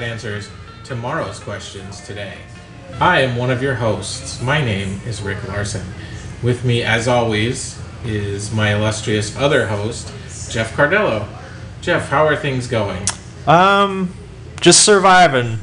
[0.00, 0.48] that answers
[0.84, 2.34] tomorrow's questions today.
[3.00, 4.40] I am one of your hosts.
[4.40, 5.86] My name is Rick Larson.
[6.42, 10.08] With me, as always, is my illustrious other host,
[10.50, 11.28] Jeff Cardello.
[11.82, 13.02] Jeff, how are things going?
[13.46, 14.14] Um,
[14.60, 15.58] just surviving.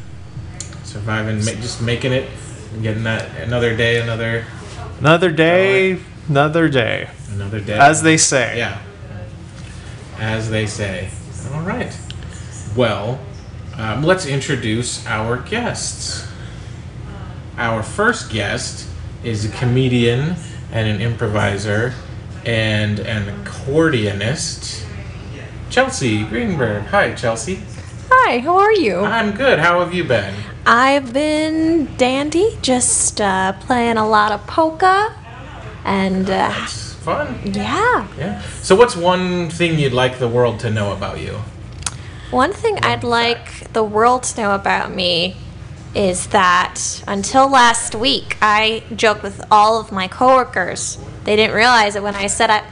[0.83, 2.29] Surviving, ma- just making it,
[2.81, 4.45] getting that another day, another
[4.99, 7.09] Another day, another day.
[7.31, 7.77] another day.
[7.77, 8.57] As they say.
[8.57, 8.81] Yeah.
[10.19, 11.09] As they say.
[11.53, 11.95] All right.
[12.75, 13.19] Well,
[13.77, 16.27] um, let's introduce our guests.
[17.57, 18.87] Our first guest
[19.23, 20.35] is a comedian
[20.71, 21.93] and an improviser
[22.45, 24.85] and an accordionist,
[25.69, 26.83] Chelsea Greenberg.
[26.85, 27.59] Hi, Chelsea.
[28.09, 28.99] Hi, how are you?
[29.01, 29.59] I'm good.
[29.59, 30.33] How have you been?
[30.65, 35.13] I've been dandy, just uh, playing a lot of polka,
[35.83, 37.39] and uh, It's fun.
[37.45, 38.07] yeah.
[38.17, 38.41] Yeah.
[38.61, 41.39] So, what's one thing you'd like the world to know about you?
[42.31, 45.37] One thing I'd like the world to know about me
[45.95, 50.97] is that until last week, I joked with all of my coworkers.
[51.23, 52.63] They didn't realize it when I said I,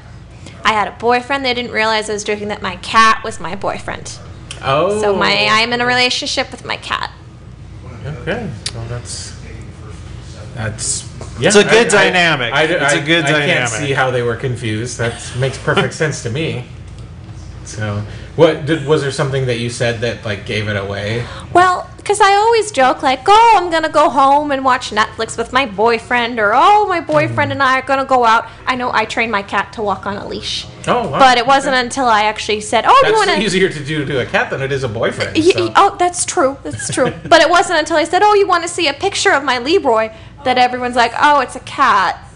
[0.64, 1.46] I had a boyfriend.
[1.46, 4.20] They didn't realize I was joking that my cat was my boyfriend.
[4.62, 5.00] Oh.
[5.02, 5.48] So my oh.
[5.50, 7.12] I'm in a relationship with my cat.
[8.06, 8.52] Okay.
[8.74, 9.42] Well, that's
[10.54, 11.48] that's yeah.
[11.48, 12.54] It's a good dynamic.
[12.54, 14.98] I, I, It's a I- good I can't see how they were confused.
[14.98, 16.66] That makes perfect sense to me.
[17.64, 18.06] So,
[18.36, 21.26] what did was there something that you said that like gave it away?
[21.54, 25.52] Well, because I always joke like, "Oh, I'm gonna go home and watch Netflix with
[25.54, 29.06] my boyfriend," or "Oh, my boyfriend and I are gonna go out." I know I
[29.06, 31.18] train my cat to walk on a leash, Oh, wow.
[31.20, 34.06] but it wasn't until I actually said, "Oh, do you want to?" easier to do
[34.06, 35.36] to a cat than it is a boyfriend.
[35.36, 36.58] Y- so- Oh, that's true.
[36.64, 37.12] That's true.
[37.28, 39.58] but it wasn't until I said, "Oh, you want to see a picture of my
[39.58, 40.10] Leroy?"
[40.44, 42.20] that everyone's like, "Oh, it's a cat."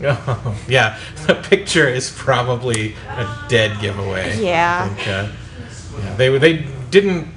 [0.00, 4.38] Oh, yeah, the picture is probably a dead giveaway.
[4.40, 4.86] Yeah.
[4.94, 5.28] Think, uh,
[6.02, 7.28] yeah, they they didn't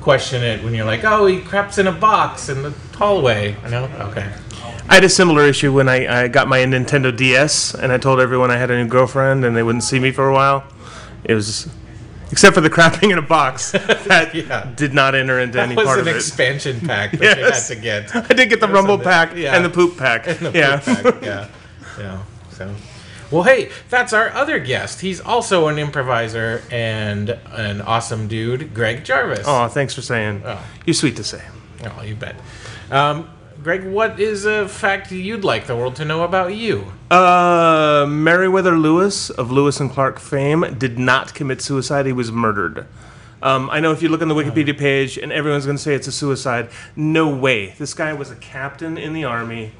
[0.00, 3.56] question it when you're like, oh, he craps in a box in the hallway.
[3.64, 3.84] I know.
[4.10, 4.30] Okay.
[4.90, 8.20] I had a similar issue when I, I got my Nintendo DS and I told
[8.20, 10.64] everyone I had a new girlfriend and they wouldn't see me for a while.
[11.24, 11.68] It was,
[12.32, 14.70] except for the crapping in a box that Yeah.
[14.76, 16.14] did not enter into That any part of it.
[16.14, 17.36] was an expansion pack that Yes.
[17.70, 18.16] you had to get.
[18.30, 19.54] I did get the Rumble pack yeah.
[19.56, 20.24] and the Poop pack.
[20.24, 20.80] The yeah.
[20.80, 21.48] poop pack, yeah.
[21.98, 22.22] Yeah.
[22.52, 22.74] So,
[23.30, 25.00] well, hey, that's our other guest.
[25.00, 29.44] He's also an improviser and an awesome dude, Greg Jarvis.
[29.46, 30.42] Oh, thanks for saying.
[30.44, 30.64] Oh.
[30.86, 31.42] You're sweet to say.
[31.84, 32.36] Oh, you bet.
[32.90, 33.28] Um,
[33.62, 36.92] Greg, what is a fact you'd like the world to know about you?
[37.10, 42.06] Uh, Meriwether Lewis of Lewis and Clark fame did not commit suicide.
[42.06, 42.86] He was murdered.
[43.42, 45.94] Um, I know if you look on the Wikipedia page and everyone's going to say
[45.94, 46.70] it's a suicide.
[46.96, 47.74] No way.
[47.78, 49.72] This guy was a captain in the army.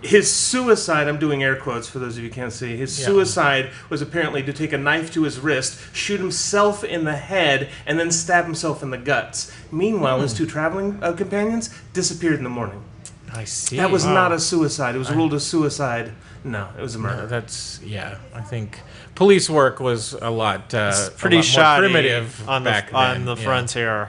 [0.00, 3.06] His suicide, I'm doing air quotes for those of you who can't see, his Yeah.
[3.06, 7.68] suicide was apparently to take a knife to his wrist, shoot himself in the head,
[7.84, 9.50] and then stab himself in the guts.
[9.72, 12.82] Meanwhile, his two traveling uh, companions disappeared in the morning.
[13.34, 13.76] I see.
[13.76, 14.94] That was not a suicide.
[14.94, 16.12] It was ruled a suicide.
[16.44, 17.26] No, it was a murder.
[17.26, 18.18] that's yeah.
[18.34, 18.80] I think
[19.16, 22.94] police work was a lot uh, a Pretty lot more shoddy primitive on the back
[22.94, 23.44] on then, the yeah.
[23.44, 24.08] frontier.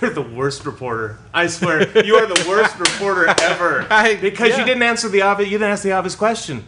[0.00, 1.18] You're the worst reporter.
[1.34, 3.86] I swear, you are the worst reporter ever.
[3.90, 4.58] I- because yeah.
[4.58, 5.50] you didn't answer the obvious.
[5.50, 6.64] You didn't ask the obvious question.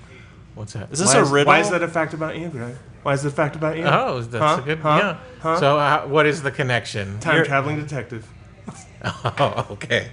[0.54, 0.90] What's that?
[0.92, 1.52] Is this why a is, riddle?
[1.52, 2.74] Why is that a fact about you, Greg?
[3.02, 3.84] Why is it a fact about you?
[3.84, 4.60] Oh, that's Huh?
[4.60, 4.78] a good.
[4.80, 4.98] Huh?
[5.00, 5.16] Yeah.
[5.40, 5.58] Huh?
[5.60, 7.18] So, uh, what is the connection?
[7.20, 8.28] Time You're- traveling detective.
[9.02, 10.08] Oh, okay.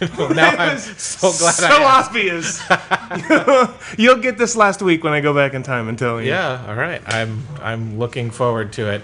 [0.00, 2.08] now I'm so glad so I asked.
[2.08, 3.98] obvious.
[3.98, 6.28] You'll get this last week when I go back in time and tell you.
[6.30, 7.02] Yeah, all right.
[7.06, 9.02] I'm I'm looking forward to it.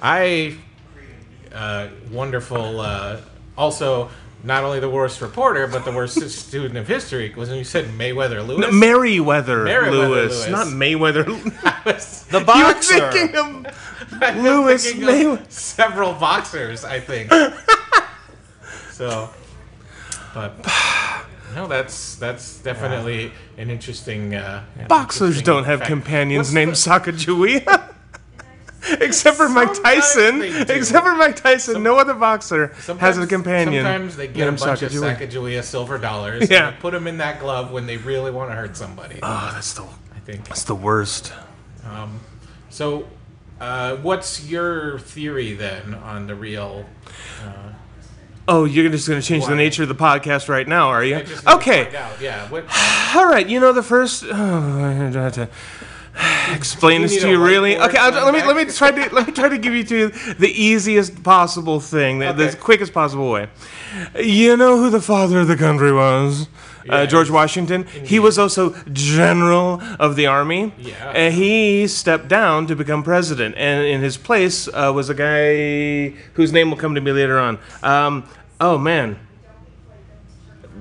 [0.00, 0.56] I
[1.56, 2.80] uh, wonderful.
[2.80, 3.20] Uh,
[3.56, 4.10] also,
[4.44, 7.86] not only the worst reporter, but the worst student of history was when you said
[7.86, 8.60] Mayweather Lewis.
[8.60, 10.48] No, Meriwether, Meriwether Lewis, Lewis.
[10.50, 11.24] not Mayweather.
[12.30, 12.94] The boxer.
[12.96, 17.30] you were thinking of Lewis thinking of several boxers, I think.
[18.90, 19.30] so,
[20.34, 20.52] but
[21.54, 24.34] no, that's that's definitely an interesting.
[24.34, 25.88] Uh, Boxers interesting don't have fact.
[25.88, 27.94] companions What's named the- Sacagawea.
[28.88, 30.42] Except for Mike Tyson.
[30.42, 32.68] Except for Mike Tyson, no other boxer
[32.98, 33.84] has a companion.
[33.84, 35.62] Sometimes they get a bunch of Sacagawea.
[35.62, 36.50] Silver dollars.
[36.50, 36.68] Yeah.
[36.68, 39.18] And put them in that glove when they really want to hurt somebody.
[39.22, 40.48] Oh, that's the I think.
[40.48, 41.32] that's the worst.
[41.84, 42.20] Um,
[42.70, 43.06] So,
[43.60, 46.86] uh, what's your theory then on the real?
[48.48, 51.16] Oh, you're just going to change the nature of the podcast right now, are you?
[51.16, 51.90] I just need to Okay.
[52.20, 52.48] Yeah.
[52.48, 52.64] What,
[53.16, 53.48] All right.
[53.48, 54.24] You know the first.
[54.32, 55.10] Oh,
[56.54, 57.76] explain this to you really.
[57.78, 60.08] Okay, I'll, let me let me try to let me try to give you to
[60.34, 63.48] the easiest possible thing, the, the quickest possible way.
[64.18, 66.48] You know who the father of the country was?
[66.88, 67.10] Uh, Yes.
[67.10, 67.84] George Washington.
[67.84, 70.72] He was also general of the army.
[70.78, 71.10] Yeah.
[71.10, 76.16] And he stepped down to become president, and in his place uh, was a guy
[76.34, 77.58] whose name will come to me later on.
[77.82, 78.28] Um,
[78.60, 79.18] oh man.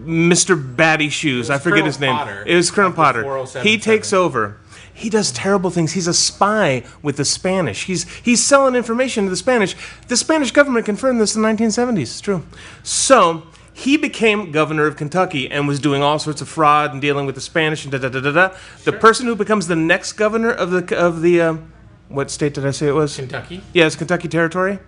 [0.03, 0.75] Mr.
[0.75, 1.50] Batty Shoes.
[1.50, 2.15] I forget Colonel his name.
[2.15, 3.45] Potter It was Colonel Potter.
[3.63, 4.59] He takes over.
[4.95, 5.92] He does terrible things.
[5.92, 7.83] He's a spy with the Spanish.
[7.83, 9.75] He's he's selling information to the Spanish.
[10.07, 12.01] The Spanish government confirmed this in the 1970s.
[12.01, 12.45] It's true.
[12.81, 13.44] So
[13.74, 17.36] he became governor of Kentucky and was doing all sorts of fraud and dealing with
[17.36, 18.56] the Spanish and da da da da da.
[18.86, 21.74] The person who becomes the next governor of the of the um,
[22.07, 23.18] what state did I say it was?
[23.18, 23.62] Kentucky.
[23.74, 24.80] Yes, Kentucky Territory.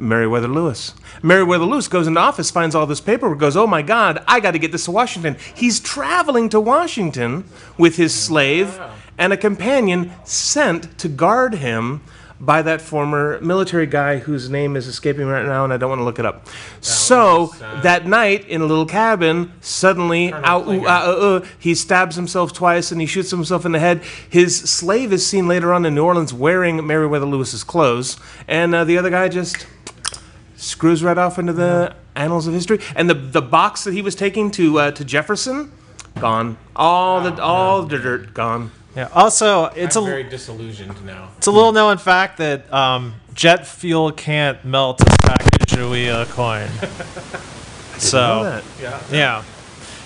[0.00, 0.94] Meriwether Lewis.
[1.22, 4.52] Meriwether Lewis goes into office, finds all this paperwork, goes, Oh my God, I got
[4.52, 5.36] to get this to Washington.
[5.54, 7.44] He's traveling to Washington
[7.76, 8.80] with his slave
[9.18, 12.00] and a companion sent to guard him
[12.40, 15.90] by that former military guy whose name is escaping me right now and I don't
[15.90, 16.48] want to look it up.
[16.80, 21.74] so was, uh, that night in a little cabin, suddenly, out, uh, uh, uh, he
[21.74, 24.02] stabs himself twice and he shoots himself in the head.
[24.30, 28.16] His slave is seen later on in New Orleans wearing Meriwether Lewis's clothes,
[28.48, 29.66] and uh, the other guy just
[30.60, 32.78] screws right off into the annals of history.
[32.94, 35.72] And the the box that he was taking to uh, to Jefferson,
[36.20, 36.56] gone.
[36.76, 38.70] All the all the dirt gone.
[38.96, 39.08] Yeah.
[39.14, 41.30] Also, it's I'm a very disillusioned now.
[41.38, 46.68] it's a little known fact that um, jet fuel can't melt a Sacagawea coin.
[48.00, 48.64] Know so that.
[48.80, 49.02] Yeah.
[49.12, 49.44] yeah,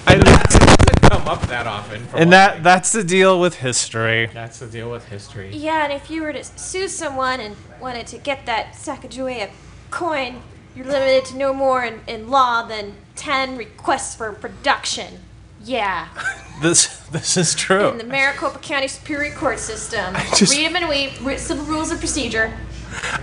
[0.08, 2.00] It doesn't come up that often.
[2.06, 2.62] for and one that thing.
[2.64, 4.26] that's the deal with history.
[4.34, 5.50] that's the deal with history.
[5.54, 9.50] Yeah, and if you were to sue someone and wanted to get that Sacagawea
[9.98, 10.42] coin,
[10.74, 15.20] you're limited to no more in, in law than 10 requests for production.
[15.64, 16.08] Yeah,
[16.62, 17.88] This this is true.
[17.88, 20.14] in the Maricopa County Superior Court system.
[20.36, 22.52] just- Read them and we re- civil rules of procedure.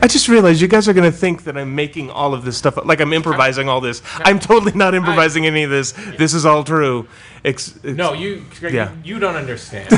[0.02, 2.78] I just realized you guys are gonna think that I'm making all of this stuff
[2.78, 4.02] up, like I'm improvising all this.
[4.16, 5.94] I'm totally not improvising any of this.
[6.18, 7.08] This is all true.
[7.46, 8.92] Ex- ex- No, you Yeah.
[9.04, 9.88] you don't understand.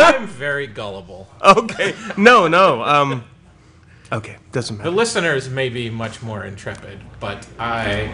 [0.00, 1.28] I'm very gullible.
[1.42, 1.94] Okay.
[2.16, 2.82] No, no.
[2.82, 3.24] Um.
[4.12, 4.36] Okay.
[4.52, 4.90] Doesn't matter.
[4.90, 8.12] The listeners may be much more intrepid, but I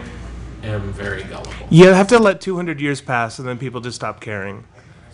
[0.63, 1.53] am very gullible.
[1.69, 4.65] You have to let 200 years pass, and then people just stop caring.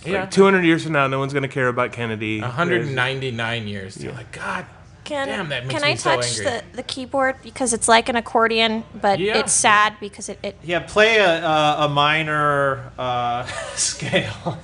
[0.06, 0.22] Yeah.
[0.22, 2.42] Like 200 years from now, no one's gonna care about Kennedy.
[2.42, 4.02] 199 years.
[4.04, 4.66] You're like, God
[5.04, 6.46] Can, damn, that makes can me I so touch angry.
[6.46, 9.38] the, the keyboard because it's like an accordion, but Yeah.
[9.38, 13.44] it's sad because it, it Yeah, play a a, a minor uh,
[13.76, 14.58] scale.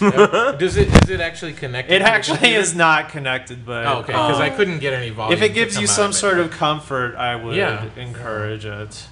[0.00, 1.94] Does it is it actually connected?
[1.94, 2.60] It to the actually computer?
[2.60, 5.36] is not connected, but Oh, okay, because I couldn't get any volume.
[5.36, 6.14] if it to gives come you out some it.
[6.14, 7.84] sort of comfort, I would Yeah.
[7.96, 9.06] encourage it.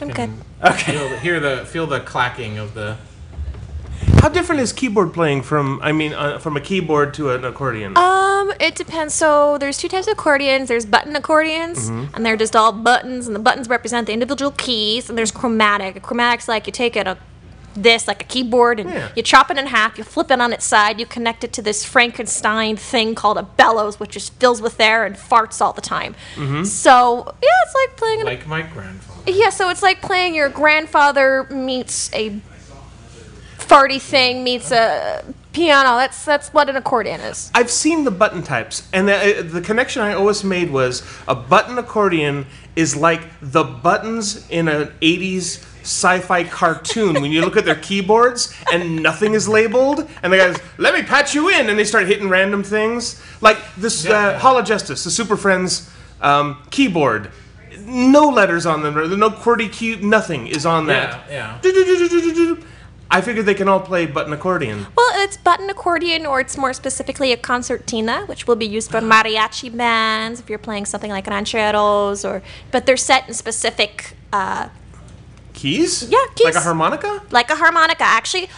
[0.00, 0.30] I'm good.
[0.64, 0.92] Okay.
[0.92, 2.96] feel the, hear the feel the clacking of the.
[4.20, 5.80] How different is keyboard playing from?
[5.82, 7.96] I mean, uh, from a keyboard to an accordion.
[7.96, 9.14] Um, it depends.
[9.14, 10.68] So there's two types of accordions.
[10.68, 12.14] There's button accordions, Mm-hmm.
[12.14, 15.08] and they're just all buttons, and the buttons represent the individual keys.
[15.08, 16.02] And there's chromatic.
[16.02, 17.16] Chromatic's like you take it a
[17.74, 19.08] this like a keyboard and Yeah.
[19.16, 21.62] you chop it in half, you flip it on its side, you connect it to
[21.62, 25.80] this Frankenstein thing called a bellows, which just fills with air and farts all the
[25.80, 26.14] time.
[26.36, 26.64] Mm-hmm.
[26.64, 29.30] So yeah, it's like playing Like my grandfather.
[29.30, 32.40] yeah, so it's like playing your grandfather meets a
[33.58, 35.96] farty thing meets a piano.
[35.96, 37.50] That's that's what an accordion is.
[37.54, 41.34] I've seen the button types, and the, uh, the connection I always made was a
[41.34, 47.64] button accordion is like the buttons in an 80s sci-fi cartoon when you look at
[47.64, 51.78] their keyboards and nothing is labeled and the guys let me patch you in and
[51.78, 53.22] they start hitting random things.
[53.40, 54.38] Like this Yeah, uh, yeah.
[54.38, 57.30] hall of justice the super friends um, keyboard.
[57.80, 61.30] No letters on them no QWERTY key nothing is on that.
[61.30, 62.56] Yeah, yeah.
[63.10, 64.86] I figured they can all play button accordion.
[64.96, 69.00] Well, it's button accordion, or it's more specifically a concertina, which will be used for
[69.00, 74.68] mariachi bands if you're playing something like rancheros, or but they're set in specific, uh,
[75.64, 76.44] keys Yeah, keys.
[76.44, 78.04] like a harmonica like a harmonica.
[78.04, 78.48] Actually,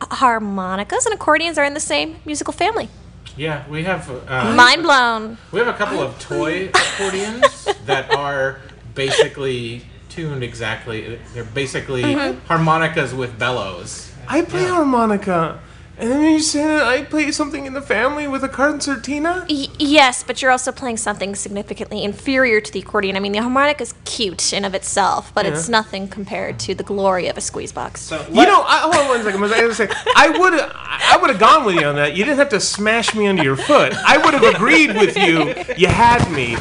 [0.00, 2.88] harmonicas and accordions are in the same musical family.
[3.36, 5.38] Yeah, we have uh, Mind blown.
[5.52, 8.60] we have a couple of toy accordions that are
[8.94, 11.18] basically tuned exactly.
[11.34, 12.46] They're basically Mm-hmm.
[12.46, 14.10] harmonicas with bellows.
[14.26, 14.74] I play Yeah.
[14.76, 15.60] harmonica.
[15.98, 19.46] And then you said I play something in the family with a concertina?
[19.48, 23.16] Y- yes, but you're also playing something significantly inferior to the accordion.
[23.16, 26.82] I mean, the harmonica is cute in of itself, but it's nothing compared to the
[26.82, 28.02] glory of a squeeze box.
[28.02, 29.42] So You know, I, hold on one second.
[29.42, 32.14] I was say, I would have, I would have gone with you on that.
[32.14, 33.94] You didn't have to smash me under your foot.
[33.94, 35.54] I would have agreed with you.
[35.78, 36.56] You had me.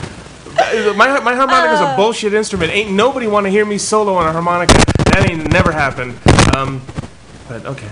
[0.96, 2.72] My my harmonica is a bullshit instrument.
[2.72, 4.74] Ain't nobody want to hear me solo on a harmonica.
[5.12, 6.18] That ain't never happened.
[6.56, 6.82] Um,
[7.50, 7.90] but okay.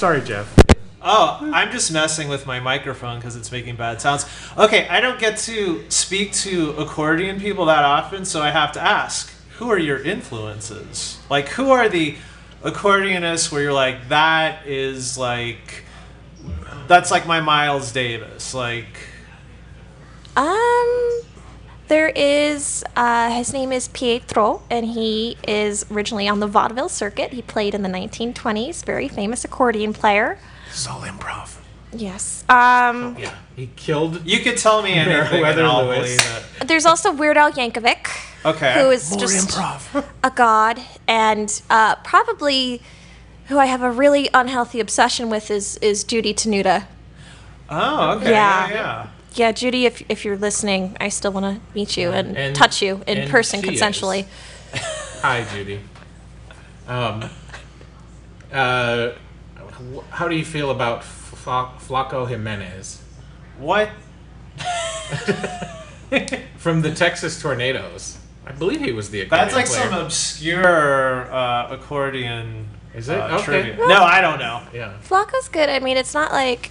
[0.00, 0.56] Sorry, Jeff.
[1.02, 4.24] Oh, I'm just messing with my microphone because it's making bad sounds.
[4.56, 8.80] Okay, I don't get to speak to accordion people that often, so I have to
[8.80, 11.18] ask who are your influences?
[11.28, 12.16] Like, who are the
[12.62, 15.84] accordionists where you're like, that is like,
[16.88, 18.54] that's like my Miles Davis?
[18.54, 19.06] Like,
[20.34, 21.20] Um,
[21.90, 22.82] there is.
[22.96, 27.32] Uh, his name is Pietro, and he is originally on the vaudeville circuit.
[27.34, 28.82] He played in the 1920s.
[28.84, 30.38] Very famous accordion player.
[30.70, 31.58] It's all improv.
[31.92, 32.44] Yes.
[32.48, 34.24] Um, Yeah, he killed.
[34.24, 36.16] you could tell me anything and Meriwether I'll Lewis.
[36.16, 36.68] believe it.
[36.68, 38.06] there's also Weird Al Yankovic,
[38.44, 38.74] Okay.
[38.80, 40.04] who is More just improv.
[40.22, 42.80] a god, and uh, probably
[43.48, 46.84] who I have a really unhealthy obsession with is is Judy Tenuta.
[47.68, 48.30] Oh, okay.
[48.30, 48.68] Yeah.
[48.68, 49.06] Yeah, yeah.
[49.40, 52.82] Yeah, Judy, if, if you're listening, I still want to meet you and, And- touch
[52.82, 53.80] you in and person she is.
[53.80, 54.26] consensually.
[55.22, 55.80] Hi, Judy.
[56.86, 57.24] Um,
[58.52, 59.12] uh,
[59.94, 63.00] wh- how do you feel about Fla- Flaco Jimenez
[63.58, 63.88] What?
[66.58, 68.18] from the Texas Tornados?
[68.46, 69.88] I believe he was the That's like player.
[69.88, 72.68] some obscure uh, accordion.
[72.94, 73.18] Is it?
[73.18, 73.44] uh, Okay.
[73.44, 73.76] trivia.
[73.86, 74.60] No, I don't know.
[74.74, 74.98] Yeah.
[75.02, 75.70] Flaco's good.
[75.70, 76.70] I mean, it's not like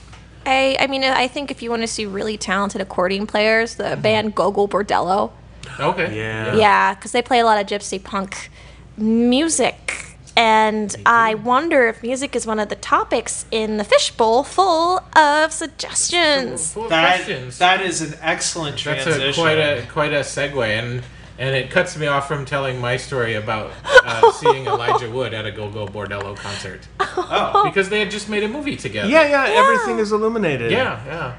[0.50, 0.78] I.
[0.80, 4.02] I mean, I think if you want to see really talented accordion players, the mm-hmm.
[4.02, 5.32] band Gogol Bordello.
[5.80, 6.18] Okay.
[6.18, 6.56] Yeah.
[6.56, 8.50] Yeah, because they play a lot of gypsy punk
[8.98, 10.06] music.
[10.36, 15.52] And I wonder if music is one of the topics in the fishbowl full of
[15.52, 16.74] suggestions.
[16.74, 17.58] Full of That questions.
[17.58, 19.30] that is an excellent That's transition.
[19.30, 21.04] a, quite a quite a segue, and
[21.40, 25.46] and it cuts me off from telling my story about uh, seeing Elijah Wood at
[25.46, 27.64] a Gogol Bordello concert oh.
[27.64, 29.10] because they had just made a movie together.
[29.10, 30.72] Yeah, yeah, everything is illuminated.
[30.72, 31.36] yeah, yeah.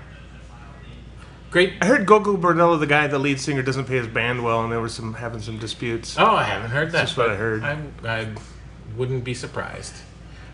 [1.51, 1.75] Great.
[1.83, 4.73] I heard Gogol Bordello, the guy, the lead singer, doesn't pay his band well, and
[4.73, 6.17] there was some having some disputes.
[6.17, 6.93] Oh, I haven't heard that.
[6.93, 7.63] That's what I heard.
[7.63, 8.29] I'm, I
[8.97, 9.95] wouldn't be surprised.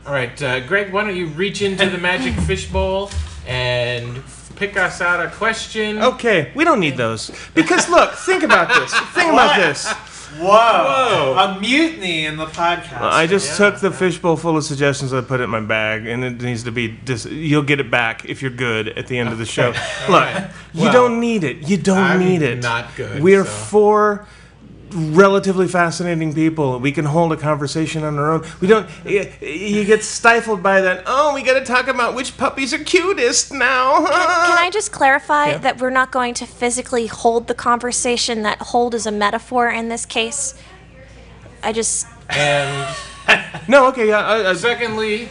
[0.07, 3.11] All right, uh, Greg, why don't you reach into the magic fishbowl
[3.47, 4.23] and
[4.57, 6.03] pick us out a question?
[6.03, 8.93] Okay, we don't need those because look, think about this.
[9.15, 9.93] Think about this.
[10.39, 10.45] Whoa.
[10.45, 11.35] Whoa.
[11.39, 13.01] A mutiny in the podcast.
[13.01, 13.71] I just Yeah.
[13.71, 16.65] took the fishbowl full of suggestions I put it in my bag, and it needs
[16.65, 16.89] to be.
[16.89, 19.69] Dis- you'll get it back if you're good at the end of the show.
[19.69, 20.51] Look, right.
[20.75, 21.69] you Well, don't need it.
[21.69, 22.63] You don't I'm need it.
[22.63, 23.51] not good, We're so.
[23.51, 24.27] four
[24.97, 26.79] relatively fascinating people.
[26.81, 28.45] We can hold a conversation on our own.
[28.61, 28.89] We don't.
[29.05, 31.05] y- You get stifled by that.
[31.07, 33.99] Oh, we got to talk about which puppies are cutest now.
[34.07, 35.59] Can I just clarify Yeah.
[35.59, 39.89] that we're not going to physically hold the conversation, that hold is a metaphor in
[39.89, 40.55] this case?
[41.63, 42.07] I just.
[42.31, 42.97] And
[43.69, 44.09] no, okay.
[44.09, 44.21] Yeah.
[44.21, 45.29] I, I, secondly,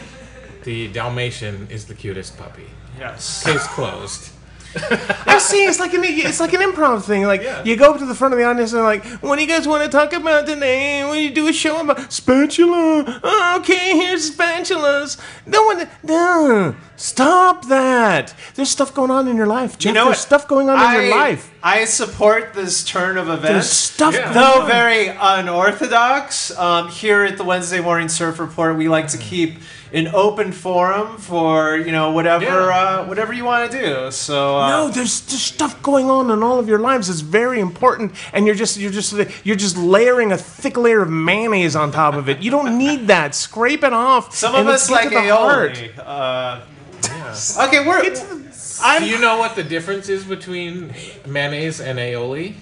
[0.64, 2.66] the Dalmatian is the cutest puppy.
[2.98, 3.44] yes.
[3.44, 4.30] Case closed.
[5.26, 5.64] I see.
[5.64, 7.24] It's like an it's like an improv thing.
[7.24, 7.62] Like Yeah.
[7.64, 9.66] you go up to the front of the audience and like, what do you guys
[9.66, 11.00] want to talk about today?
[11.02, 13.20] Do you do a show about spatula?
[13.22, 15.18] Oh, okay, here's spatulas.
[15.46, 18.34] No one, no, stop that.
[18.54, 19.78] There's stuff going on in your life.
[19.78, 20.26] Jeff, You know there's what?
[20.26, 21.52] stuff going on in I, your life.
[21.62, 23.68] I support this turn of events.
[23.68, 24.14] stuff.
[24.14, 24.32] Yeah.
[24.32, 24.66] Though on.
[24.68, 29.56] very unorthodox, um, here at the Wednesday Morning Surf Report, we like to keep
[29.92, 33.00] an open forum for you know whatever Yeah.
[33.00, 34.10] uh, whatever you want to do.
[34.10, 37.08] So uh, No, there's just stuff going on in all of your lives.
[37.08, 41.10] It's very important, and you're just you're just you're just layering a thick layer of
[41.10, 42.40] mayonnaise on top of it.
[42.42, 43.34] You don't need that.
[43.34, 44.34] Scrape it off.
[44.34, 45.72] some of let's like to the heart.
[45.74, 45.98] aioli.
[45.98, 46.60] Uh,
[47.02, 47.64] Yeah.
[47.66, 48.45] okay, we're.
[48.78, 50.94] Do I'm you know what the difference is between
[51.26, 52.54] mayonnaise and aioli?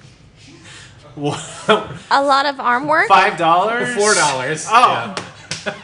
[1.16, 3.08] A lot of arm work?
[3.08, 3.94] five dollars.
[3.94, 4.66] Four dollars.
[4.68, 5.14] Oh.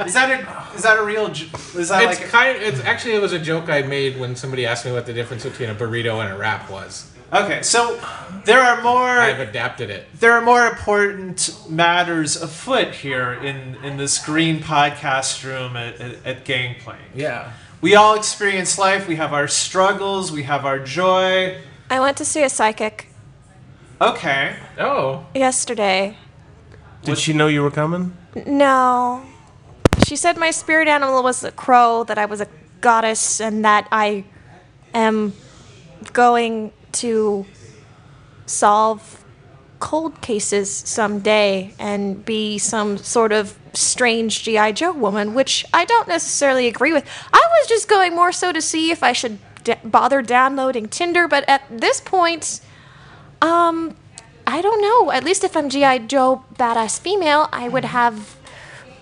[0.04, 1.28] Is that a is that a real?
[1.30, 2.28] Is that It's like?
[2.28, 2.58] a- kind.
[2.62, 5.44] It's actually it was a joke I made when somebody asked me what the difference
[5.44, 7.10] between a burrito and a wrap was.
[7.32, 7.98] okay, so
[8.44, 9.08] there are more.
[9.08, 10.06] I've adapted it.
[10.18, 16.26] there are more important matters afoot here in, in this green podcast room at, at,
[16.26, 17.00] at Gangplank.
[17.14, 17.52] Yeah.
[17.80, 19.08] We all experience life.
[19.08, 20.30] We have our struggles.
[20.30, 21.56] We have our joy.
[21.88, 23.08] I went to see a psychic
[24.00, 24.56] Okay.
[24.78, 25.26] Oh.
[25.34, 26.16] yesterday.
[27.02, 28.16] Did she know you were coming?
[28.46, 29.22] No.
[30.06, 32.46] She said my spirit animal was a crow, that I was a
[32.80, 34.24] goddess, and that I
[34.94, 35.32] am
[36.12, 37.46] going to
[38.46, 39.24] solve
[39.78, 44.72] cold cases someday and be some sort of strange G.I.
[44.72, 47.06] Joe woman, which I don't necessarily agree with.
[47.32, 51.28] I was just going more so to see if I should d- bother downloading Tinder,
[51.28, 52.60] but at this point,
[53.42, 53.96] um,
[54.46, 55.12] I don't know.
[55.12, 55.98] At least if I'm G.I.
[55.98, 58.36] Joe badass female, I would have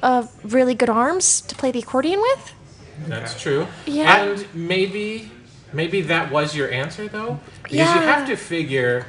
[0.03, 2.55] uh, really good arms to play the accordion with.
[3.07, 3.67] That's true.
[3.87, 4.25] Yeah.
[4.25, 5.31] And maybe
[5.73, 7.39] maybe that was your answer though?
[7.63, 9.07] Because you have to figure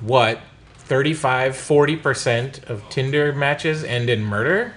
[0.00, 0.40] what
[0.78, 4.74] 35 40% of Tinder matches end in murder.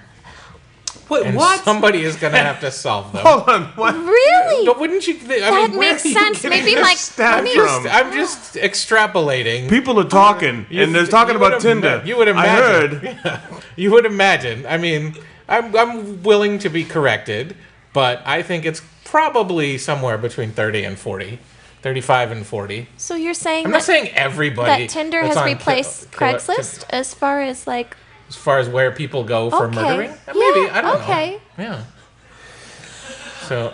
[1.10, 1.64] Wait, and what?
[1.64, 3.26] somebody is going to have to solve them.
[3.26, 3.64] Hold on.
[3.76, 3.96] What?
[3.96, 4.66] Really?
[4.66, 5.14] But wouldn't you?
[5.16, 6.44] Think, I that mean, makes sense.
[6.44, 7.88] Maybe like stat me, from.
[7.88, 9.70] I'm just extrapolating.
[9.70, 12.02] People are talking, You- and they're talking you would about ima- Tinder.
[12.06, 13.00] You would I imagine.
[13.16, 13.40] heard.
[13.76, 14.66] you would imagine.
[14.66, 15.16] I mean,
[15.48, 17.56] I'm I'm willing to be corrected,
[17.94, 21.40] but I think it's probably somewhere between 30 and 40,
[21.82, 22.88] 35 and 40.
[22.98, 24.84] So you're saying I'm that, not saying everybody.
[24.88, 27.96] that Tinder has replaced Craigslist as far as like
[28.29, 29.75] as far as where people go for okay.
[29.75, 30.10] murdering.
[30.10, 31.39] Yeah, Maybe I don't okay.
[31.57, 31.63] know.
[31.63, 31.84] Yeah.
[33.48, 33.74] So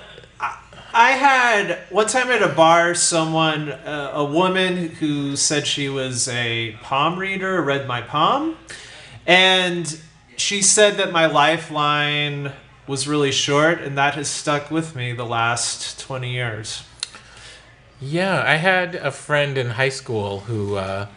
[0.95, 6.27] I had one time at a bar, someone, uh, a woman who said she was
[6.27, 8.57] a palm reader, read my palm,
[9.25, 10.00] and
[10.38, 12.51] she said that my lifeline
[12.86, 16.83] was really short, and that has stuck with me the last 20 years.
[18.00, 21.07] Yeah, I had a friend in high school who uh,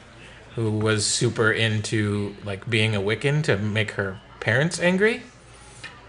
[0.56, 5.22] who was super into like being a Wiccan to make her parents angry,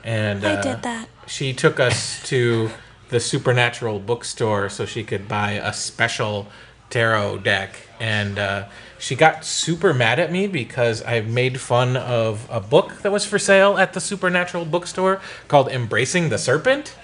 [0.03, 1.09] and I uh, did that.
[1.27, 2.71] She took us to
[3.09, 6.47] the supernatural bookstore so she could buy a special
[6.89, 12.47] tarot deck, and uh, she got super mad at me because I made fun of
[12.49, 16.95] a book that was for sale at the supernatural bookstore called "Embracing the Serpent."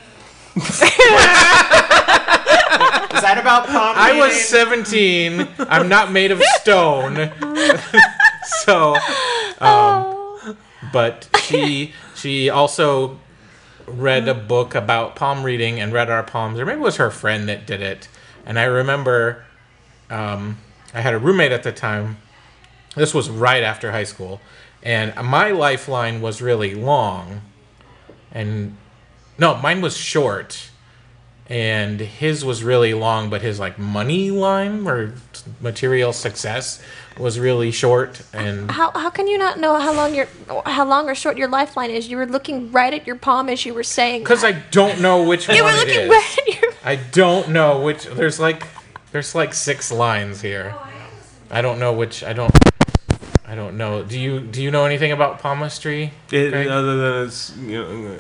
[3.24, 5.48] That about palm I was 17.
[5.58, 7.32] I'm not made of stone.
[8.66, 8.98] so,
[9.62, 10.58] um,
[10.92, 13.22] but she she also
[13.88, 17.10] read a book about palm reading and read our palms, or maybe it was her
[17.10, 18.10] friend that did it.
[18.46, 19.46] And I remember
[20.10, 20.58] um,
[20.94, 22.18] I had a roommate at the time.
[22.94, 24.42] This was right after high school,
[24.84, 27.42] and my lifeline was really long,
[28.34, 28.76] and
[29.38, 30.72] no, mine was short
[31.50, 35.14] and his was really long, but his like money line or
[35.60, 36.82] material success
[37.18, 38.22] was really short.
[38.34, 40.28] And How, how can you not know how long your
[40.66, 42.08] how long or short your lifeline is?
[42.08, 44.24] You were looking right at your palm as you were saying.
[44.24, 44.44] because.
[44.44, 46.72] I don't know which you were one it looking is, right at your.
[46.84, 48.06] I don't know which.
[48.06, 48.68] There's like
[49.12, 50.74] there's like six lines here.
[51.52, 52.24] I don't know which.
[52.24, 52.52] I don't.
[53.46, 54.04] I don't know.
[54.04, 56.14] Do you do you know anything about palmistry?
[56.32, 58.18] It, Other than it's, you know,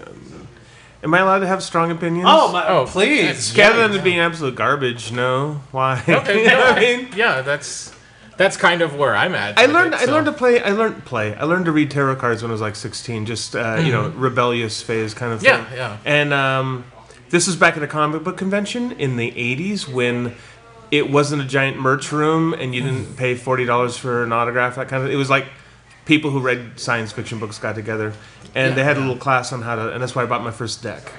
[1.03, 2.27] am I allowed to have strong opinions?
[2.29, 3.55] Oh, my, Oh, please.
[3.55, 3.67] yeah.
[3.69, 5.61] Rather than it being absolute garbage, no.
[5.71, 6.01] Why?
[6.07, 7.09] Okay, You know no, what I mean?
[7.15, 7.93] yeah, that's
[8.37, 9.59] that's kind of where I'm at.
[9.59, 9.93] I learned.
[9.93, 10.59] it, I learned to play.
[10.61, 11.35] I learned play.
[11.35, 13.25] I learned to read tarot cards when I was like sixteen.
[13.27, 15.51] Just uh, you know, rebellious phase kind of thing.
[15.53, 15.75] Mm-hmm.
[15.75, 15.97] Yeah, yeah.
[16.05, 16.83] And um,
[17.29, 20.33] this was back at a comic book convention in the '80s when
[20.89, 22.85] it wasn't a giant merch room and you Mm.
[22.85, 24.75] didn't pay forty dollars for an autograph.
[24.77, 25.11] That kind of.
[25.11, 25.45] It was like
[26.05, 28.13] people who read science fiction books got together
[28.55, 29.93] and Yeah, they had a little class on how to.
[29.93, 31.11] And that's why I bought my first deck.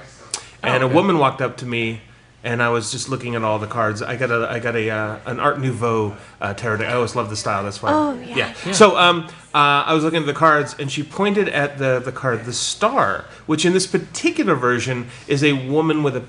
[0.63, 0.91] And okay.
[0.91, 2.01] a woman walked up to me.
[2.43, 4.03] And I was just looking at all the cards.
[4.03, 6.89] I got a, I got a, uh, an Art Nouveau uh, tarot deck.
[6.89, 7.63] I always love the style.
[7.63, 7.91] That's why.
[7.91, 8.53] Oh, yeah.
[8.71, 12.11] So um, uh, I was looking at the cards, and she pointed at the the
[12.11, 16.23] card, the star, which in this particular version is a woman with a,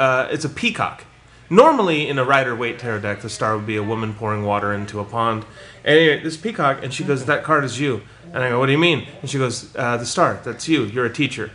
[0.00, 1.04] uh, it's a peacock.
[1.50, 5.00] Normally, in a Rider-Waite tarot deck, the star would be a woman pouring water into
[5.00, 5.44] a pond.
[5.84, 8.02] Anyway, this peacock, and she goes, "That card is you."
[8.34, 10.84] And I go, "What do you mean?" And she goes, uh, "The star, that's you.
[10.84, 11.50] You're a teacher."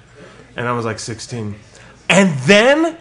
[0.55, 1.55] And I was like 16,
[2.09, 2.97] and then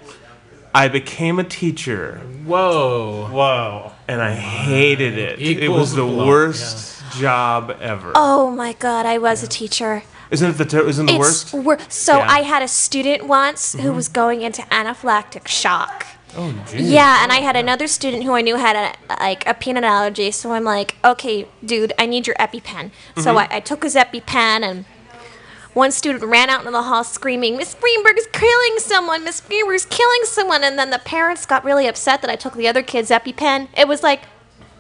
[0.75, 3.29] I became a teacher, Whoa.
[3.31, 3.93] Whoa.
[4.09, 5.39] and I hated it.
[5.39, 8.13] it was the blow, worst job ever.
[8.15, 10.03] Oh my god, I was a teacher.
[10.31, 11.53] Isn't it the ter- isn't the It's worst?
[11.55, 12.21] wor- so Yeah.
[12.23, 12.31] Mm-hmm.
[12.31, 16.07] I had a student once who was going into anaphylactic shock.
[16.37, 16.91] Oh, geez.
[16.91, 20.31] Yeah, and I had another student who I knew had a, like a peanut allergy.
[20.31, 22.91] So I'm like, okay, dude, I need your EpiPen.
[23.19, 24.85] So I, I took his EpiPen, and
[25.75, 29.25] one student ran out into the hall screaming, "Miss Greenberg is killing someone!
[29.25, 32.55] Miss Greenberg is killing someone!" And then the parents got really upset that I took
[32.55, 33.69] the other kid's EpiPen.
[33.77, 34.23] It was like,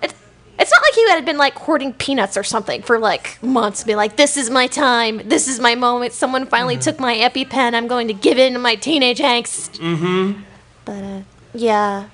[0.02, 0.14] it's
[0.58, 3.84] it's not like he had been like hoarding peanuts or something for like months.
[3.84, 5.22] Be like, this is my time.
[5.28, 6.12] This is my moment.
[6.12, 7.74] Someone finally took my EpiPen.
[7.74, 9.78] I'm going to give in to my teenage angst.
[9.78, 10.42] Mm-hmm.
[10.84, 11.20] But uh,
[11.54, 12.08] yeah.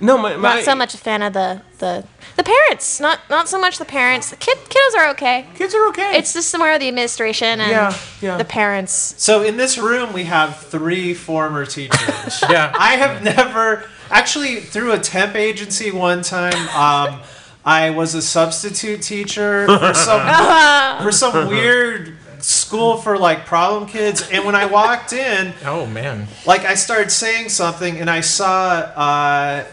[0.00, 2.04] No, my, my Not so much a fan of the the
[2.36, 3.00] the parents.
[3.00, 4.30] Not not so much the parents.
[4.30, 5.46] The kid kiddos are okay.
[5.54, 6.16] kids are okay.
[6.16, 8.36] It's just more of the administration and Yeah, yeah.
[8.36, 9.14] the parents.
[9.18, 12.42] So in this room, we have three former teachers.
[12.50, 12.72] Yeah.
[12.78, 16.68] I have never actually through a temp agency one time.
[16.76, 17.20] Um,
[17.64, 24.28] I was a substitute teacher for some for some weird school for like problem kids,
[24.30, 26.28] and when I walked in, Oh man.
[26.46, 29.64] like I started saying something, and I saw uh,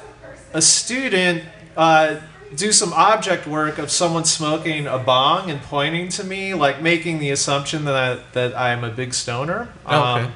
[0.53, 1.43] a student
[1.75, 2.17] uh,
[2.55, 7.19] do some object work of someone smoking a bong and pointing to me, like making
[7.19, 9.69] the assumption that I, that I'm a big stoner.
[9.85, 10.25] Oh, okay.
[10.25, 10.33] Um,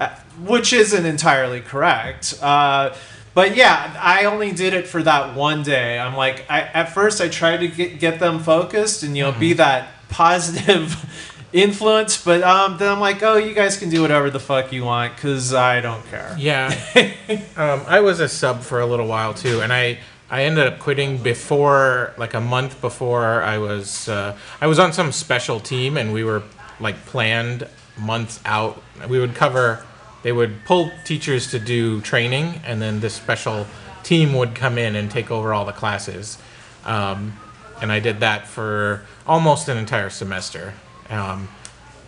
[0.00, 2.38] uh, which isn't entirely correct.
[2.42, 2.94] Uh,
[3.34, 5.98] but yeah, I only did it for that one day.
[5.98, 9.32] I'm like, I, at first I tried to get, get them focused and you know
[9.32, 10.94] be that positive
[11.52, 14.84] influence, but um, then I'm like, oh, you guys can do whatever the fuck you
[14.84, 16.34] want because I don't care.
[16.38, 16.74] Yeah,
[17.56, 19.98] um, I was a sub for a little while too, and I
[20.30, 24.92] I ended up quitting before like a month before I was uh, I was on
[24.92, 26.42] some special team, and we were
[26.80, 27.66] like planned
[27.98, 28.82] months out.
[29.08, 29.84] We would cover.
[30.22, 33.66] They would pull teachers to do training, and then this special
[34.02, 36.38] team would come in and take over all the classes.
[36.84, 37.38] Um,
[37.80, 40.74] and I did that for almost an entire semester.
[41.10, 41.48] Um,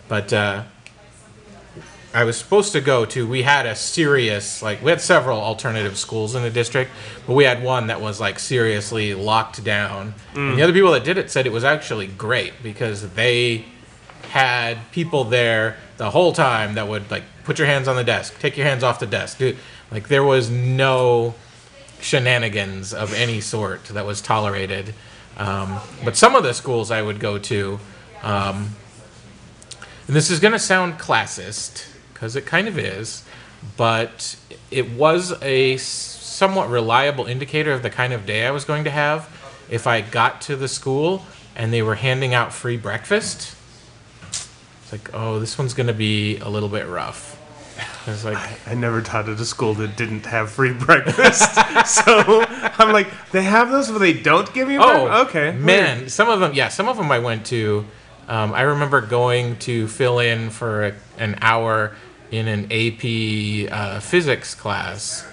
[0.07, 0.63] but uh,
[2.13, 3.25] I was supposed to go to.
[3.25, 6.91] We had a serious like we had several alternative schools in the district,
[7.25, 10.13] but we had one that was like seriously locked down.
[10.35, 13.65] And the other people that did it said it was actually great because they
[14.29, 18.39] had people there the whole time that would like put your hands on the desk,
[18.39, 19.57] take your hands off the desk, dude.
[19.89, 21.33] Like there was no
[22.01, 24.93] shenanigans of any sort that was tolerated.
[25.37, 27.79] Um, but some of the schools I would go to,
[28.23, 28.75] um,
[30.11, 33.23] and this is going to sound classist because it kind of is,
[33.77, 34.35] but
[34.69, 38.89] it was a somewhat reliable indicator of the kind of day I was going to
[38.89, 39.29] have
[39.69, 41.23] if I got to the school
[41.55, 43.55] and they were handing out free breakfast.
[44.23, 47.39] It's like, oh, this one's going to be a little bit rough.
[48.05, 51.55] I was like, I never taught at a school that didn't have free breakfast.
[51.85, 55.29] so I'm like, they have those, but they don't give you Oh, breakfast?
[55.29, 55.57] Okay.
[55.57, 57.85] Man, some of them, yeah, some of them I went to.
[58.31, 61.93] Um, I remember going to fill in for a, an hour
[62.31, 65.27] in an AP uh, physics class,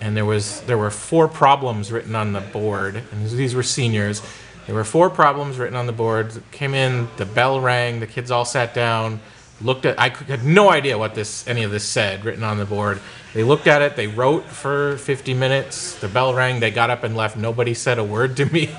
[0.00, 4.22] and there was there were four problems written on the board, and these were seniors.
[4.64, 6.32] There were four problems written on the board.
[6.50, 9.20] Came in, the bell rang, the kids all sat down,
[9.60, 10.00] looked at.
[10.00, 13.00] I had no idea what this any of this said written on the board.
[13.34, 13.96] They looked at it.
[13.96, 15.96] They wrote for 50 minutes.
[15.96, 16.60] The bell rang.
[16.60, 17.36] They got up and left.
[17.36, 18.70] Nobody said a word to me.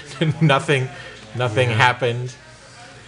[0.40, 0.88] nothing,
[1.36, 2.34] nothing happened.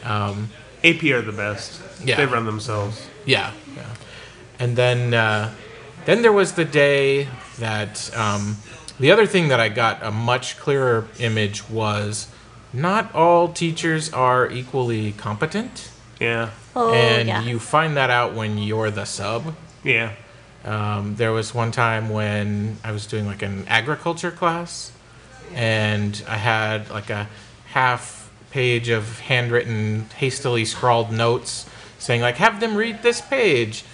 [0.05, 1.81] AP are the best.
[2.05, 2.17] Yeah.
[2.17, 3.07] They run themselves.
[3.25, 3.87] Yeah, yeah.
[4.59, 5.55] And then, uh,
[6.05, 8.57] then there was the day that um,
[8.99, 12.29] the other thing that I got a much clearer image was
[12.73, 16.51] not all teachers are equally competent, Yeah.
[16.75, 17.43] Oh, and yeah.
[17.43, 19.55] you find that out when you're the sub.
[19.85, 20.13] Yeah.
[20.65, 24.91] Um, there was one time when I was doing like an agriculture class,
[25.55, 27.29] and I had like a
[27.67, 28.22] half
[28.53, 31.67] page of handwritten, hastily scrawled notes
[31.99, 33.85] saying like, "Have them read this page,"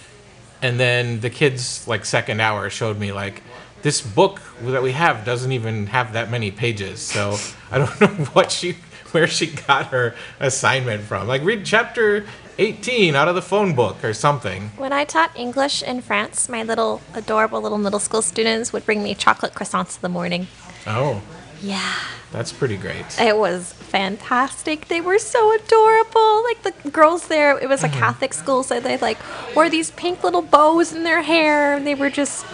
[0.60, 3.42] and then the kids like second hour showed me like.
[3.80, 7.36] This book that we have doesn't even have that many pages, so
[7.70, 8.74] I don't know what she,
[9.12, 11.28] where she got her assignment from.
[11.28, 12.26] Like, read chapter
[12.58, 14.72] 18 out of the phone book or something.
[14.76, 19.00] When I taught English in France, my little adorable little middle school students would bring
[19.00, 20.48] me chocolate croissants in the morning.
[20.84, 21.22] Oh,
[21.62, 21.94] Yeah.
[22.32, 23.04] that's pretty great.
[23.20, 24.88] It was fantastic.
[24.88, 26.44] They were so adorable.
[26.44, 29.18] Like the girls there, it was a Catholic school, so they like
[29.54, 31.76] wore these pink little bows in their hair.
[31.76, 32.46] and They were just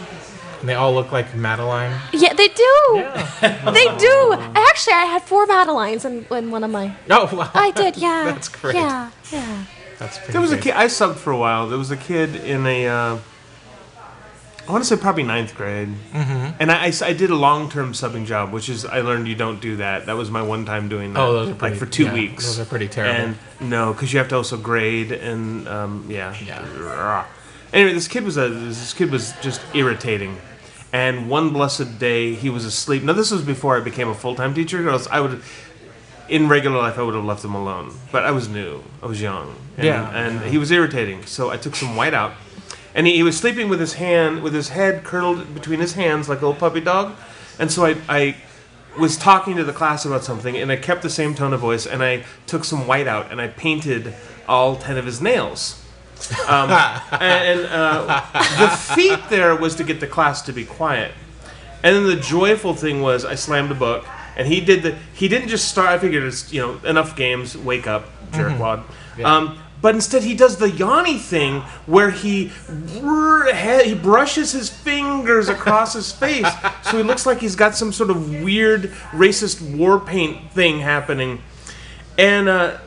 [0.60, 1.92] And they all look like Madeline.
[2.12, 3.04] yeah, they do.
[3.72, 4.32] They do.
[4.54, 6.94] Actually, I had four Madelines in, in one of my.
[7.10, 7.50] Oh, wow.
[7.54, 8.24] I did, yeah.
[8.32, 8.74] That's great.
[8.76, 9.64] Yeah, yeah.
[9.98, 11.68] That's pretty There was a kid, I subbed for a while.
[11.68, 13.18] There was a kid in a, uh,
[14.66, 15.88] I want to say probably ninth grade.
[16.12, 16.56] Mm-hmm.
[16.58, 19.34] And I, I I did a long term subbing job, which is, I learned you
[19.34, 20.06] don't do that.
[20.06, 21.20] That was my one time doing that.
[21.20, 22.46] Oh, those are pretty- Like for two yeah, weeks.
[22.46, 23.36] those are pretty terrible.
[23.60, 26.34] And no, because you have to also grade and, um, yeah.
[26.44, 27.26] Yeah.
[27.72, 30.38] Anyway, this kid was a, this kid was just irritating.
[30.92, 33.02] And one blessed day, he was asleep.
[33.02, 34.86] Now, this was before I became a full time teacher.
[34.86, 35.42] Or else I would,
[36.28, 37.92] in regular life, I would have left him alone.
[38.12, 38.80] But I was new.
[39.02, 39.56] I was young.
[39.76, 40.08] And, Yeah.
[40.16, 41.26] And he was irritating.
[41.26, 42.32] So I took some white out.
[42.94, 46.28] And he, he was sleeping with his hand, with his head curled between his hands
[46.28, 47.14] like a little puppy dog.
[47.58, 48.36] And so I, I
[48.98, 51.86] was talking to the class about something, and I kept the same tone of voice,
[51.86, 54.14] and I took some white out, and I painted
[54.48, 55.82] all 10 of his nails.
[56.48, 56.70] Um,
[57.20, 58.24] and uh,
[58.58, 61.12] the feat there was to get the class to be quiet.
[61.82, 64.96] And then the joyful thing was I slammed a book, and he did the.
[65.12, 65.88] He didn't just start.
[65.88, 67.58] I figured it's you know enough games.
[67.58, 68.84] Wake up, jerkwad.
[69.22, 75.92] Um, but instead, he does the Yanni thing where he he brushes his fingers across
[75.92, 76.48] his face,
[76.84, 81.42] so he looks like he's got some sort of weird racist war paint thing happening.
[82.16, 82.78] And uh,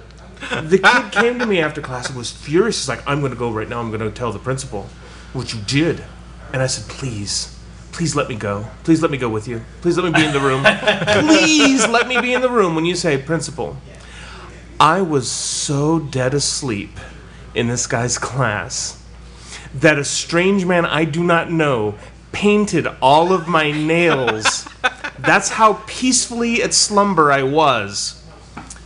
[0.63, 2.79] the kid came to me after class and was furious.
[2.79, 3.79] He's like, I'm going to go right now.
[3.79, 4.87] I'm going to tell the principal
[5.33, 6.03] what you did.
[6.51, 7.59] And I said, please,
[7.91, 8.65] please let me go.
[8.83, 9.61] Please let me go with you.
[9.81, 10.63] Please let me be in the room.
[11.27, 13.77] please let me be in the room when you say, principal.
[14.79, 16.91] I was so dead asleep
[17.55, 19.01] in this guy's class
[19.73, 21.95] that a strange man I do not know
[22.31, 24.67] painted all of my nails.
[25.19, 28.23] That's how peacefully at slumber I was.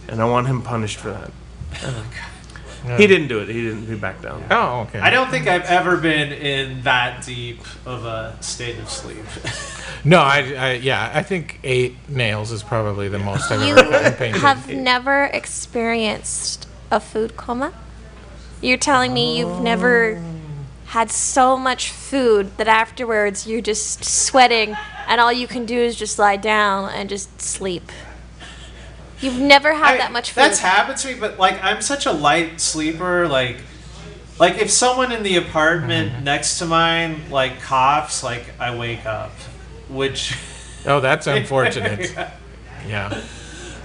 [0.08, 1.32] And I want him punished for that.
[1.84, 2.06] Oh,
[2.98, 3.48] He didn't do it.
[3.48, 3.86] He didn't.
[3.86, 4.44] He backed down.
[4.50, 5.00] Oh, okay.
[5.00, 9.24] I don't think I've ever been in that deep of a state of sleep.
[10.04, 13.88] No, I, I yeah, I think eight nails is probably the most I've You ever
[13.92, 14.42] gotten painted.
[14.42, 17.72] have never experienced a food coma?
[18.62, 20.20] You're telling me you've never
[20.88, 24.76] had so much food that afterwards you're just sweating
[25.08, 27.92] and all you can do is just lie down and just sleep.
[29.22, 30.42] You've never had I- that much food.
[30.42, 33.28] That's happened to me, but like I'm such a light sleeper.
[33.28, 33.58] Like,
[34.40, 36.24] like if someone in the apartment Mm-hmm.
[36.24, 39.32] next to mine like coughs, like I wake up,
[39.90, 40.36] which.
[40.86, 42.12] Oh, that's unfortunate.
[42.88, 43.22] yeah.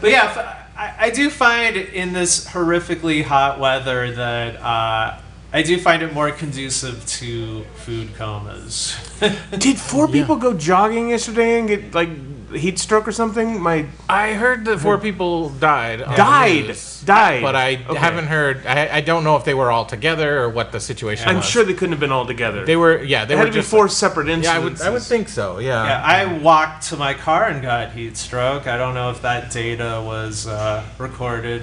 [0.01, 5.18] But yeah, I do find in this horrifically hot weather that uh,
[5.53, 8.94] I do find it more conducive to food comas.
[9.59, 12.11] Did four people go jogging yesterday and get like
[12.54, 13.61] heat stroke or something?
[13.61, 16.00] My I heard that four people died.
[16.02, 17.42] on the died, news, died.
[17.42, 17.98] But I Okay.
[17.98, 18.66] haven't heard.
[18.66, 21.44] I, I don't know if they were all together or what the situation I'm was.
[21.44, 22.64] sure they couldn't have been all together.
[22.64, 23.02] they were.
[23.02, 24.46] Yeah, they It were had to be just four separate incidents.
[24.48, 24.72] Yeah, I would.
[24.72, 24.87] incidents.
[24.88, 25.59] I would think so.
[25.59, 25.85] Yeah.
[25.87, 28.66] yeah, I walked to my car and got heat stroke.
[28.66, 31.62] I don't know if that data was uh, recorded.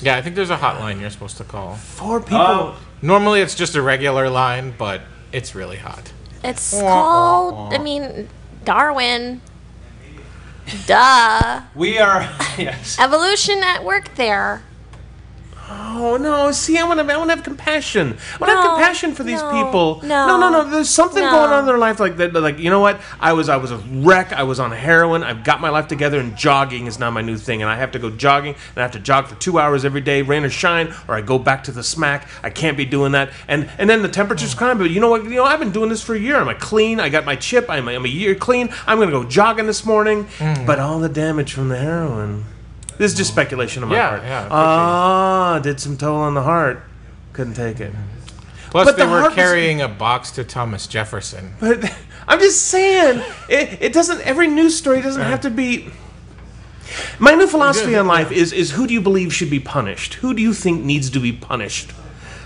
[0.00, 1.74] Yeah, I think there's a hotline you're supposed to call.
[1.74, 2.36] Four people.
[2.38, 5.02] Oh, Normally, it's just a regular line, but
[5.32, 6.12] it's really hot.
[6.44, 8.28] It's called, I mean,
[8.64, 9.40] Darwin.
[10.86, 11.62] Duh.
[11.74, 12.22] we are.
[12.58, 12.98] yes.
[13.00, 14.62] Evolution at work there.
[15.70, 16.50] Oh no!
[16.50, 17.12] See, I want to.
[17.12, 18.06] I want to have compassion.
[18.06, 20.00] I want to have No, compassion for these no, people.
[20.02, 20.70] no, no, no, no.
[20.70, 21.30] There's something no.
[21.30, 22.32] going on in their life like that.
[22.32, 23.00] Like you know what?
[23.20, 23.50] I was.
[23.50, 24.32] I was a wreck.
[24.32, 25.22] I was on heroin.
[25.22, 27.60] I've got my life together, and jogging is now my new thing.
[27.60, 30.00] And I have to go jogging, and I have to jog for two hours every
[30.00, 32.28] day, rain or shine, or I go back to the smack.
[32.42, 33.30] I can't be doing that.
[33.46, 34.58] And and then the temperature's mm.
[34.58, 34.78] climbing.
[34.78, 35.24] But you know what?
[35.24, 36.36] You know I've been doing this for a year.
[36.36, 36.98] I'm a clean.
[36.98, 37.68] I got my chip.
[37.68, 38.70] I'm a, I'm a year clean.
[38.86, 40.24] I'm gonna go jogging this morning.
[40.38, 40.64] Mm.
[40.64, 42.46] But all the damage from the heroin.
[42.98, 44.22] This is just speculation on my Yeah, part.
[44.24, 44.54] yeah, it could be.
[44.54, 46.82] Ah, did some toll on the heart.
[47.32, 47.92] Couldn't take it.
[48.70, 51.54] Plus, But they the were carrying a box to Thomas Jefferson.
[51.60, 51.90] But
[52.28, 54.20] I'm just saying, it, it doesn't.
[54.22, 55.90] Every news story doesn't have to be.
[57.18, 60.14] My new philosophy on life is is who do you believe should be punished?
[60.14, 61.92] Who do you think needs to be punished?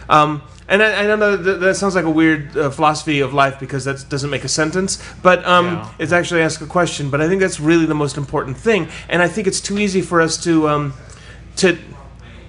[0.08, 3.34] Um, and I, I don't know that, that sounds like a weird uh, philosophy of
[3.34, 5.90] life because that doesn't make a sentence, but um, Yeah.
[5.98, 7.10] it's actually ask a question.
[7.10, 10.02] But I think that's really the most important thing, and I think it's too easy
[10.02, 10.94] for us to um,
[11.56, 11.76] to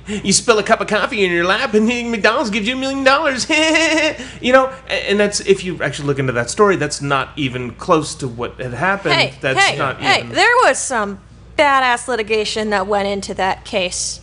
[0.07, 3.03] you spill a cup of coffee in your lap and McDonald's gives you a million
[3.03, 3.49] dollars.
[4.41, 8.15] you know, and that's if you actually look into that story, that's not even close
[8.15, 9.15] to what had happened.
[9.15, 10.33] Hey, that's hey, not hey, even.
[10.33, 11.21] there was some
[11.57, 14.19] badass litigation that went into that case.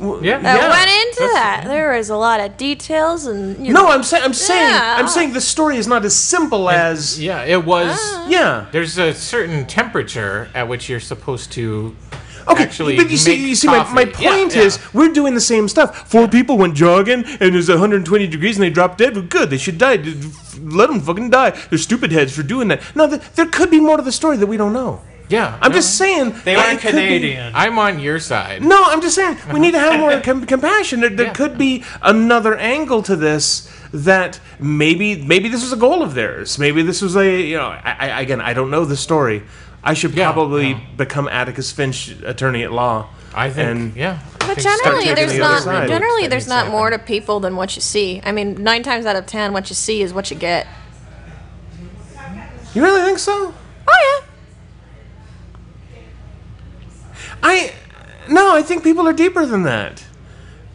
[0.00, 0.38] Yeah.
[0.38, 1.64] That Yeah, went into that's- that.
[1.66, 4.96] There was a lot of details and you no, I'm saying I'm saying Yeah.
[4.98, 7.96] I'm saying the story is not as simple as Yeah, it was.
[8.00, 8.26] Ah.
[8.28, 8.66] yeah.
[8.72, 11.94] There's a certain temperature at which you're supposed to
[12.48, 14.24] Okay, actually but you see, you see, my, my coffee.
[14.24, 14.62] Yeah, point yeah.
[14.62, 16.08] is, we're doing the same stuff.
[16.10, 19.14] Four people went jogging, and there's 120 degrees, and they dropped dead.
[19.14, 19.96] Well, good, they should die.
[20.58, 21.50] Let them fucking die.
[21.68, 22.80] They're stupid heads for doing that.
[22.96, 25.00] No, th- there could be more to the story that we don't know.
[25.30, 27.52] Yeah, I'm no, just saying They it weren't be- Canadian.
[27.54, 28.62] I'm on your side.
[28.62, 31.00] No, I'm just saying we need to have more com- compassion.
[31.00, 31.32] There, there Yeah.
[31.32, 36.58] could be another angle to this that maybe maybe this was a goal of theirs.
[36.58, 39.42] Maybe this was a you know I, I, again I don't know the story.
[39.82, 40.80] I should Yeah, probably yeah.
[40.96, 43.08] become Atticus Finch, attorney at law.
[43.34, 43.68] I think.
[43.70, 44.18] And- yeah.
[44.40, 45.86] But generally, there's the not.
[45.88, 48.20] Generally, there's not to more to people than what you see.
[48.24, 50.66] I mean, nine times out of ten, what you see is what you get.
[52.74, 53.54] You really think so?
[53.88, 54.24] Oh
[57.42, 57.72] I
[58.28, 60.04] no, I think people are deeper than that.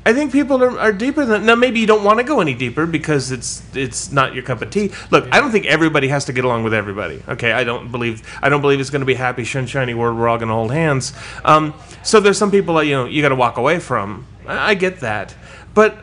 [0.07, 1.55] I think people are, are deeper than now.
[1.55, 4.69] Maybe you don't want to go any deeper because it's it's not your cup of
[4.69, 4.91] tea.
[5.09, 7.23] Look, I don't think everybody has to get along with everybody.
[7.27, 10.17] Okay, I don't believe I don't believe it's going to be happy, sunshiny world.
[10.17, 11.13] We're all going to hold hands.
[11.43, 14.27] Um, so there's some people that you know you got to walk away from.
[14.45, 15.33] I, I get that,
[15.73, 15.97] but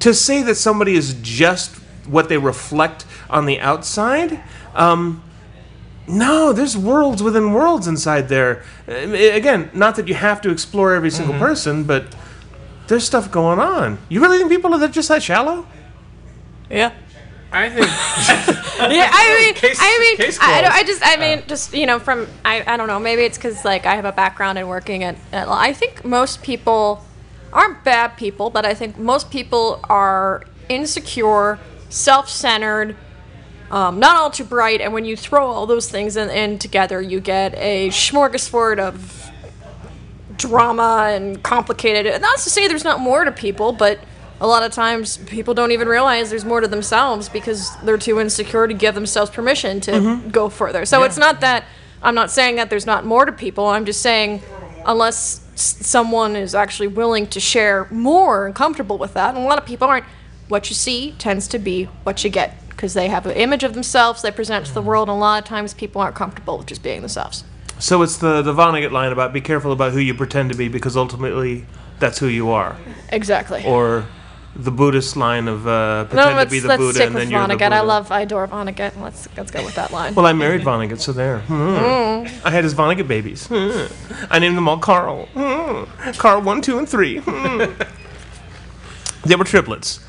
[0.00, 4.38] to say that somebody is just what they reflect on the outside.
[4.74, 5.22] Um,
[6.10, 8.62] no, there's worlds within worlds inside there.
[8.88, 11.44] Uh, Again, not that you have to explore every single Mm-hmm.
[11.44, 12.04] person, but
[12.88, 13.98] there's stuff going on.
[14.08, 15.66] You really think people are that just that shallow?
[16.70, 16.92] yeah.
[17.52, 17.86] I think.
[18.80, 21.84] Yeah, I mean, Case- I mean, case I, don't- I just, I mean, just you
[21.84, 24.66] know, from I, I don't know, maybe it's because like I have a background in
[24.68, 25.48] working at, at.
[25.48, 27.04] I think most people
[27.52, 31.58] aren't bad people, but I think most people are insecure,
[31.90, 32.96] self-centered,
[33.70, 37.00] um, not all too bright, and when you throw all those things in, in together,
[37.00, 39.30] you get a smorgasbord of
[40.36, 42.06] drama and complicated.
[42.06, 44.00] and Not to say there's not more to people, but
[44.40, 48.18] a lot of times people don't even realize there's more to themselves because they're too
[48.18, 50.84] insecure to give themselves permission to go further.
[50.86, 51.64] So it's not that
[52.02, 53.66] I'm not saying that there's not more to people.
[53.66, 54.42] I'm just saying
[54.86, 59.58] unless someone is actually willing to share more and comfortable with that, and a lot
[59.58, 60.06] of people aren't.
[60.48, 63.74] What you see tends to be what you get because they have an image of
[63.74, 66.66] themselves they present to the world, and a lot of times people aren't comfortable with
[66.66, 67.44] just being themselves.
[67.78, 70.68] So it's the the Vonnegut line about be careful about who you pretend to be
[70.68, 71.66] because ultimately
[71.98, 72.76] that's who you are,
[73.10, 73.64] Exactly.
[73.66, 74.06] or
[74.56, 77.30] the Buddhist line of uh, no, to be the let's Buddha stick and with then
[77.30, 77.58] you're the Vonnegut.
[77.58, 77.76] Buddha.
[77.76, 78.98] I love, I adore Vonnegut.
[78.98, 80.14] Let's let's go with that line.
[80.14, 81.40] Well, I married Vonnegut, so there.
[81.40, 82.26] Hmm.
[82.46, 83.46] I had his Vonnegut babies.
[83.46, 83.92] Hmm.
[84.30, 85.26] I named them all Carl.
[85.34, 86.12] Hmm.
[86.12, 87.18] Carl one, two, and three.
[87.18, 87.64] Hmm.
[89.26, 90.00] they were triplets.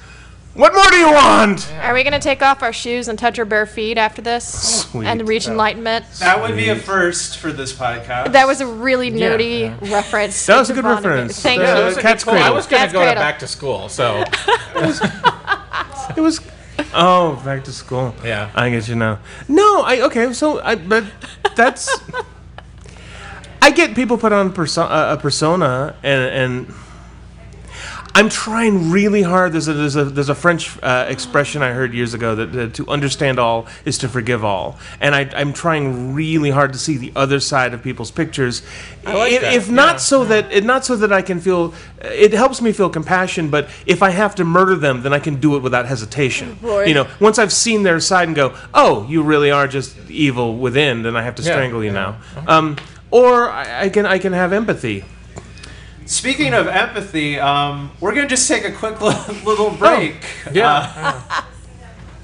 [0.54, 1.72] What more do you want?
[1.82, 5.08] Are we gonna take off our shoes and touch our bare feet after this Sweet.
[5.08, 6.06] and reach enlightenment?
[6.20, 8.34] That would be a first for this podcast.
[8.34, 10.46] That was a really nerdy reference.
[10.48, 10.96] That was a good Vonnegut.
[10.96, 11.42] reference.
[11.42, 11.68] Thank Uh, you.
[11.68, 12.38] That was a Cat's good call.
[12.40, 12.56] I Cradle.
[12.56, 13.24] was going Cat's to go to Cradle.
[13.24, 14.24] back to school, so
[16.18, 16.42] It was.
[16.94, 18.14] Oh, back to school.
[18.24, 18.50] Yeah.
[18.54, 19.20] I get you now.
[19.48, 20.34] No, I okay.
[20.34, 21.06] So, I but
[21.56, 21.98] that's.
[23.62, 26.24] I get people put on perso- uh, a persona, and
[26.68, 26.74] and
[28.14, 29.54] I'm trying really hard.
[29.54, 32.74] There's a there's a there's a French uh, expression I heard years ago that, that
[32.76, 36.98] to understand all is to forgive all, and I, I'm trying really hard to see
[36.98, 38.64] the other side of people's pictures.
[39.06, 39.98] like if, if not yeah.
[39.98, 43.70] so that it not so that I can feel it helps me feel compassion, but
[43.86, 46.56] if I have to murder them, then I can do it without hesitation.
[46.56, 46.86] Boy.
[46.86, 50.58] You know, once I've seen their side and go, oh, you really are just evil
[50.58, 52.16] within, then I have to Yeah, strangle you yeah.
[52.36, 52.48] now.
[52.48, 52.76] Um,
[53.10, 55.06] or I, I can I can have empathy.
[56.06, 60.26] Speaking of empathy, um, we're gonna just take a quick li- little break.
[60.52, 61.22] yeah.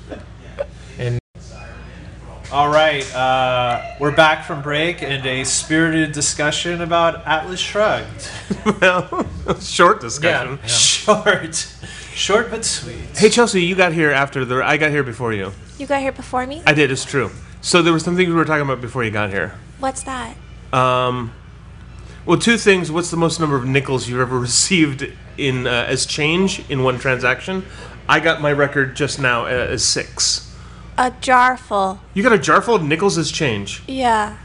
[1.00, 1.20] and
[2.52, 8.30] All right, uh, we're back from break and a spirited discussion about Atlas Shrugged.
[8.82, 9.26] well,
[9.62, 10.60] short discussion.
[10.62, 10.68] yeah.
[10.68, 11.56] Short,
[12.14, 12.98] short but sweet.
[13.16, 14.64] Hey Chelsea, you got here after the.
[14.64, 15.52] I got here before you.
[15.78, 16.62] You got here before me?
[16.66, 16.92] I did.
[16.92, 17.30] It's true.
[17.62, 19.54] So there were some things we were talking about before you got here.
[19.80, 20.36] What's that?
[20.74, 21.32] Um,
[22.28, 22.92] well, two things.
[22.92, 27.00] What's the most number of nickels you've ever received in uh, as change in one
[27.00, 27.66] transaction?
[28.08, 30.44] I got my record just now uh, as six.
[30.98, 32.00] A jar full.
[32.14, 33.82] You got a jar full of nickels as change.
[33.88, 34.38] Yeah.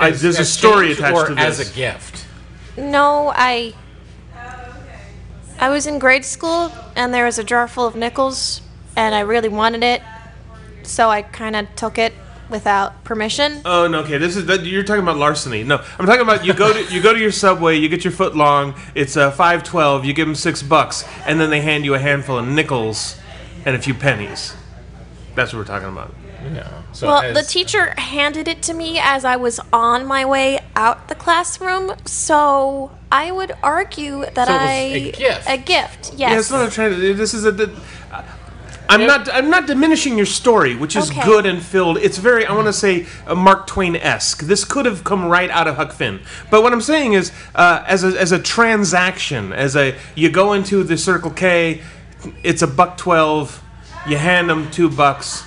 [0.00, 1.60] I, as- there's a as story change attached or to this.
[1.60, 2.26] as a gift.
[2.76, 3.74] No, I.
[5.60, 8.60] I was in grade school and there was a jar full of nickels
[8.96, 10.02] and I really wanted it,
[10.82, 12.12] so I kind of took it
[12.54, 13.60] without permission.
[13.64, 14.16] Oh no, okay.
[14.16, 15.64] This is that, you're talking about larceny.
[15.64, 18.12] No, I'm talking about you go to you go to your subway, you get your
[18.12, 18.74] foot long.
[18.94, 20.04] It's uh, five twelve.
[20.04, 23.18] You give them six bucks, and then they hand you a handful of nickels
[23.66, 24.54] and a few pennies.
[25.34, 26.14] That's what we're talking about.
[26.54, 26.82] Yeah.
[26.92, 30.60] So Well, as, the teacher handed it to me as I was on my way
[30.76, 35.48] out the classroom, so I would argue that So it was I a gift.
[35.48, 36.12] a gift.
[36.16, 36.18] Yes.
[36.18, 37.14] Yeah, it's not a trying to.
[37.14, 37.52] This is a.
[38.88, 39.28] I'm not.
[39.32, 41.24] I'm not diminishing your story, which is Okay.
[41.24, 41.98] good and filled.
[41.98, 42.44] It's very.
[42.46, 44.42] I want to say uh, Mark Twain esque.
[44.42, 46.20] This could have come right out of Huck Finn.
[46.50, 50.52] But what I'm saying is, uh, as a as a transaction, as a you go
[50.52, 51.80] into the Circle K,
[52.42, 53.62] it's a buck twelve.
[54.06, 55.44] You hand them two bucks.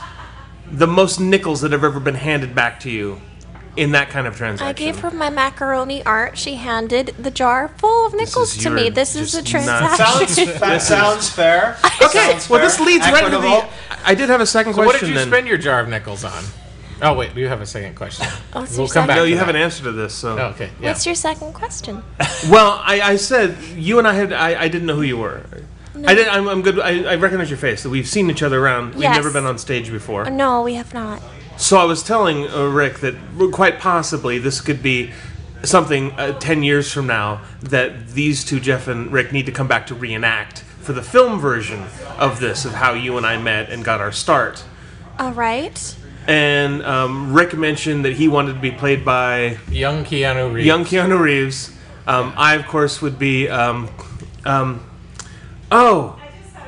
[0.72, 3.22] The most nickels that have ever been handed back to you,
[3.78, 4.68] in that kind of transaction.
[4.68, 6.38] I gave her my macaroni art.
[6.38, 8.90] She handed the jar full of nickels to me.
[8.90, 10.28] This is a transaction.
[10.28, 11.78] Sounds that sounds fair.
[12.02, 12.68] Okay, Sounds well, fair.
[12.68, 13.68] this leads right into the.
[14.06, 15.28] I did have a second so what did you then.
[15.28, 16.44] spend your jar of nickels on?
[17.02, 18.28] Oh wait, you have a second question.
[18.54, 19.18] Oh, we'll your come back.
[19.18, 19.46] No, to you that.
[19.46, 20.14] have an answer to this.
[20.14, 20.70] So, Oh, okay.
[20.80, 20.90] Yeah.
[20.90, 22.04] What's your second question?
[22.50, 24.32] well, I, I said you and I had.
[24.34, 25.44] I, I didn't know who you were.
[26.06, 26.28] I did.
[26.28, 26.80] I'm, I'm good.
[26.80, 27.84] I, I recognize your face.
[27.84, 28.94] That we've seen each other around.
[28.94, 30.30] We've never been on stage before.
[30.30, 31.22] No, we have not.
[31.58, 33.16] So I was telling uh, Rick that
[33.52, 35.12] quite possibly this could be
[35.64, 39.68] something uh, ten years from now that these two, Jeff and Rick, need to come
[39.68, 41.86] back to reenact for the film version
[42.18, 44.64] of this of how you and I met and got our start.
[45.20, 45.96] All right.
[46.28, 50.68] And um, Rick mentioned that he wanted to be played by Young Keanu Reeves.
[50.68, 51.74] young Keanu Reeves.
[52.06, 53.50] Um, I, of course, would be.
[53.50, 53.90] Um,
[54.46, 54.86] um,
[55.72, 56.20] oh,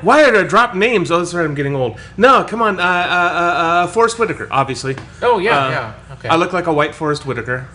[0.01, 1.11] why did I drop names?
[1.11, 1.43] Oh, that's right.
[1.45, 1.99] I'm getting old.
[2.17, 2.79] No, come on.
[2.79, 2.93] Uh, uh, uh,
[3.83, 4.95] uh, Forest Whitaker, obviously.
[5.21, 5.93] Oh yeah, Uh, yeah.
[6.13, 6.29] Okay.
[6.29, 7.67] I look like a white Forest Whitaker.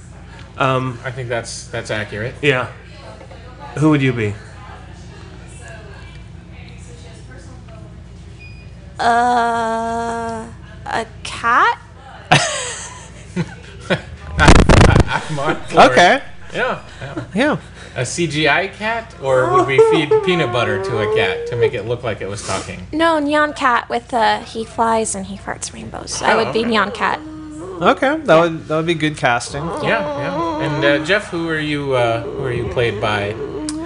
[0.59, 2.35] Um, I think that's that's accurate.
[2.43, 2.69] yeah.
[3.79, 4.35] Who would you be?
[9.01, 10.47] Uh,
[10.87, 11.81] a cat?
[15.09, 15.57] I'm on.
[15.91, 16.23] Okay.
[16.53, 17.25] Yeah, yeah.
[17.35, 17.57] Yeah.
[17.97, 21.85] A CGI cat, or would we feed peanut butter to a cat to make it
[21.85, 22.85] look like it was talking?
[22.93, 26.21] No, Neon Cat with uh, he flies and he farts rainbows.
[26.21, 26.65] I would be.
[26.65, 27.21] Neon Cat.
[27.81, 28.19] Okay.
[28.19, 29.65] That would that would be good casting.
[29.83, 30.61] Yeah, yeah.
[30.61, 31.95] And uh, Jeff, who are you?
[31.95, 33.33] Uh, who are you played by?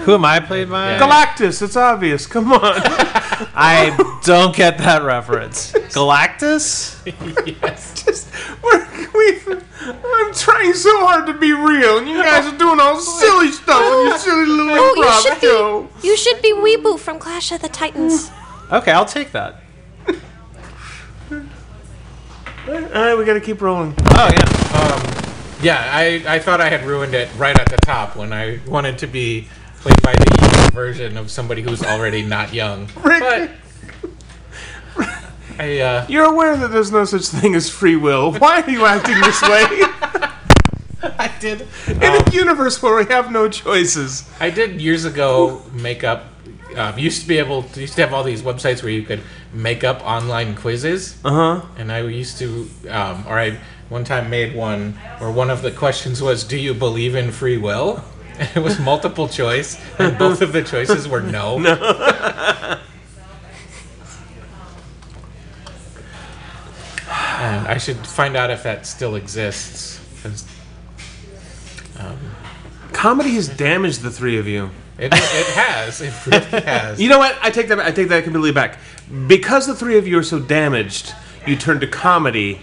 [0.09, 0.93] Who am I played by?
[0.93, 1.01] Yeah.
[1.01, 1.61] Galactus.
[1.61, 2.27] It's obvious.
[2.27, 2.61] Come on.
[2.65, 5.71] I don't get that reference.
[5.73, 6.97] Galactus?
[7.63, 8.03] yes.
[8.07, 8.33] Just,
[8.63, 9.39] we're, we
[9.87, 13.79] I'm trying so hard to be real, and you guys are doing all silly stuff
[13.85, 15.89] with your silly little Oh, you improv should show.
[16.01, 16.09] be.
[16.09, 18.31] You should be Weebu from Clash of the Titans.
[18.73, 19.57] Okay, I'll take that.
[21.31, 21.37] All
[22.67, 23.95] right, we got to keep rolling.
[24.13, 24.81] Oh, yeah.
[24.81, 28.61] Um, Yeah, I, I thought I had ruined it right at the top when I
[28.67, 29.49] wanted to be
[29.81, 32.89] played by the young version of somebody who's already not young.
[33.03, 33.21] Rick.
[33.21, 33.51] But
[35.59, 38.33] I uh, You're aware that there's no such thing as free will.
[38.33, 39.67] Why are you acting this way?
[41.19, 44.29] I did In a universe where we have no choices.
[44.41, 46.27] I did years ago make up.
[46.77, 49.23] Um, used to be able to used to have all these websites where you could
[49.53, 51.17] make up online quizzes.
[51.25, 51.67] Uh huh.
[51.77, 53.59] And I used to, um, or I
[53.89, 57.57] one time made one where one of the questions was, "Do you believe in free
[57.57, 58.05] will?"
[58.39, 61.59] And it was multiple choice, and both of the choices were no.
[67.09, 70.01] and I should find out if that still exists.
[70.23, 70.45] 'cause
[71.99, 72.17] um,
[72.93, 74.71] Comedy has damaged the three of you.
[74.99, 76.01] It, it has.
[76.01, 77.01] It really has.
[77.01, 77.39] You know what?
[77.43, 77.79] I take that.
[77.79, 78.79] I take that completely back.
[79.29, 81.15] Because the three of you are so damaged,
[81.47, 82.61] you turn to comedy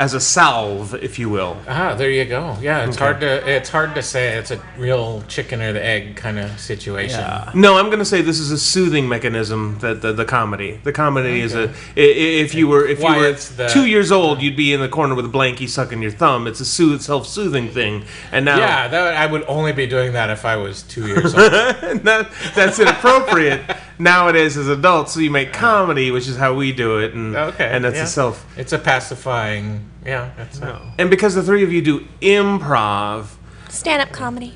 [0.00, 1.56] as a salve, if you will.
[1.68, 2.56] Ah, there you go.
[2.60, 4.36] Yeah, it's hard to it's hard to say.
[4.36, 7.20] It's a real chicken or the egg kind of situation.
[7.20, 7.50] Yeah.
[7.54, 9.78] No, I'm going to say this is a soothing mechanism.
[9.80, 13.32] That the, the comedy, the comedy is a If you were if Why you were
[13.32, 16.46] the- two years old, you'd be in the corner with a blankie sucking your thumb.
[16.46, 18.04] It's a soothe, self-soothing thing.
[18.32, 21.34] And now, Yeah, that, I would only be doing that if I was two years
[21.34, 21.34] old.
[21.52, 23.62] that, that's inappropriate
[23.98, 25.12] nowadays as adults.
[25.12, 28.04] So you make comedy, which is how we do it, and Okay, and that's yeah.
[28.04, 28.46] a self.
[28.58, 29.88] It's a pacifying.
[30.04, 30.80] Yeah, that's no.
[30.98, 33.26] And because the three of you do improv,
[33.68, 34.54] Stand up comedy.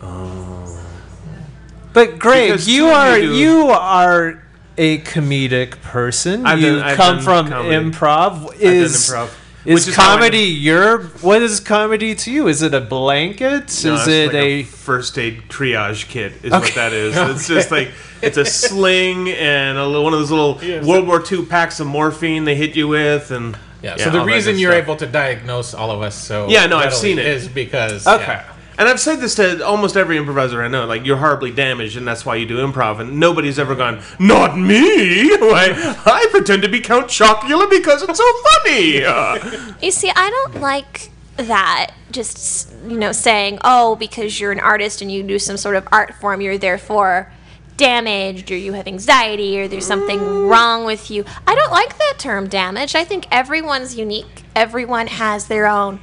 [0.00, 0.78] Oh.
[1.92, 4.42] But Greg, Because you are you do- you are
[4.78, 6.46] a comedic person.
[6.46, 7.90] I've you done- I've come done from comedy.
[7.90, 8.54] improv.
[8.58, 9.28] Is improv,
[9.64, 12.48] is, is how I comedy your what is comedy to you?
[12.48, 13.82] Is it a blanket?
[13.84, 16.32] No, is it like a, first aid triage kit?
[16.42, 16.58] Is Okay.
[16.58, 17.16] what that is.
[17.36, 17.90] It's just like
[18.22, 20.54] it's a sling and a, one of those little
[20.86, 23.96] World War II packs of morphine they hit you with, and Yeah.
[23.96, 24.84] So the reason you're stuff.
[24.84, 27.26] able to diagnose all of us so Yeah, no, I've seen it.
[27.26, 28.24] is because Okay.
[28.24, 28.51] yeah.
[28.78, 30.86] And I've said this to almost every improviser I know.
[30.86, 33.00] Like you're horribly damaged, and that's why you do improv.
[33.00, 35.30] And nobody's ever gone, "Not me!
[35.34, 40.60] I pretend to be Count Chocula because it's so funny." Uh, You see, I don't
[40.60, 41.92] like that.
[42.10, 45.86] Just you know, saying, "Oh, because you're an artist and you do some sort of
[45.92, 47.30] art form, you're therefore
[47.76, 52.14] damaged, or you have anxiety, or there's something wrong with you." I don't like that
[52.18, 52.96] term, damaged.
[52.96, 54.44] I think everyone's unique.
[54.56, 56.00] Everyone has their own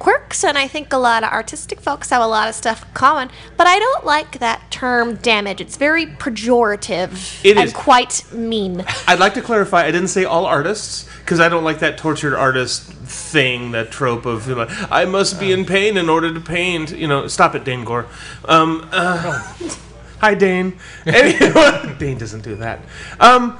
[0.00, 2.88] quirks, and I think a lot of artistic folks have a lot of stuff in
[2.94, 3.30] common.
[3.56, 5.60] But I don't like that term, damage.
[5.60, 7.72] It's very pejorative It and is.
[7.72, 8.84] quite mean.
[9.06, 9.84] I'd like to clarify.
[9.84, 14.26] I didn't say all artists because I don't like that tortured artist thing, that trope
[14.26, 16.90] of you know, I must be in pain in order to paint.
[16.96, 18.06] You know, stop it, Dane Gore.
[18.46, 19.38] Um, uh,
[20.18, 20.78] hi, Dane.
[21.06, 22.80] Anyway, Dane doesn't do that.
[23.20, 23.58] Um,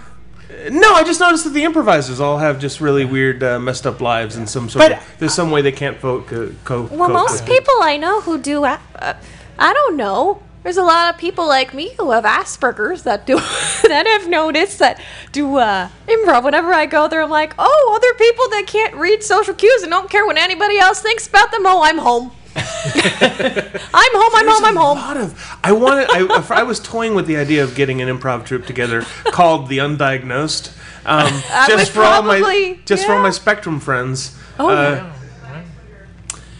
[0.71, 4.01] no, I just noticed that the improvisers all have just really weird, uh, messed up
[4.01, 5.15] lives in some sort But- of.
[5.19, 6.27] There's some way they can't vote.
[6.27, 7.59] Co- co- Well, cope most with it.
[7.59, 9.15] people I know who do, a- uh,
[9.59, 10.43] I don't know.
[10.63, 13.37] There's a lot of people like me who have Asperger's that do
[13.89, 15.01] that have noticed that
[15.33, 16.45] do uh, improv.
[16.45, 19.91] Whenever I go there, I'm like, oh, other people that can't read social cues and
[19.91, 21.63] don't care what anybody else thinks about them.
[21.65, 22.33] Oh, I'm home.
[22.57, 24.33] I'm home.
[24.35, 24.65] I'm home.
[24.65, 24.99] I'm a home.
[24.99, 26.09] lot of I wanted.
[26.11, 26.27] I,
[26.61, 30.77] I was toying with the idea of getting an improv troupe together called the Undiagnosed.
[31.07, 31.27] Um,
[31.69, 34.37] just would for all my probably- just for all my Spectrum friends.
[34.59, 35.13] Oh, Uh,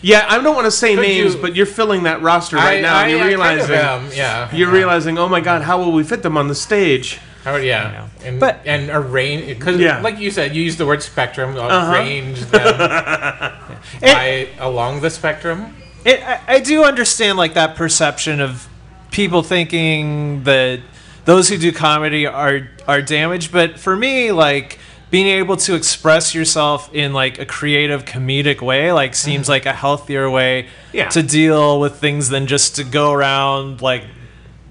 [0.03, 2.79] yeah, I don't want to say Could names, you- but you're filling that roster right
[2.79, 2.97] I, now.
[2.97, 4.55] I, and you're I kind realizing of am, yeah.
[4.55, 7.19] you're realizing, oh my god, how will we fit them on the stage?
[7.45, 8.09] How, yeah.
[8.25, 10.01] And, But- and arrange because Yeah.
[10.03, 11.57] like you said, you use the word spectrum.
[11.57, 11.93] Uh-huh.
[11.93, 12.63] Arrange them
[14.01, 15.75] by along the spectrum.
[16.05, 18.69] It, I, I do understand like that perception of
[19.11, 20.81] people thinking that
[21.25, 24.79] those who do comedy are are damaged, but for me, like
[25.11, 29.73] being able to express yourself in like a creative comedic way like seems like a
[29.73, 31.09] healthier way Yeah.
[31.09, 34.05] to deal with things than just to go around like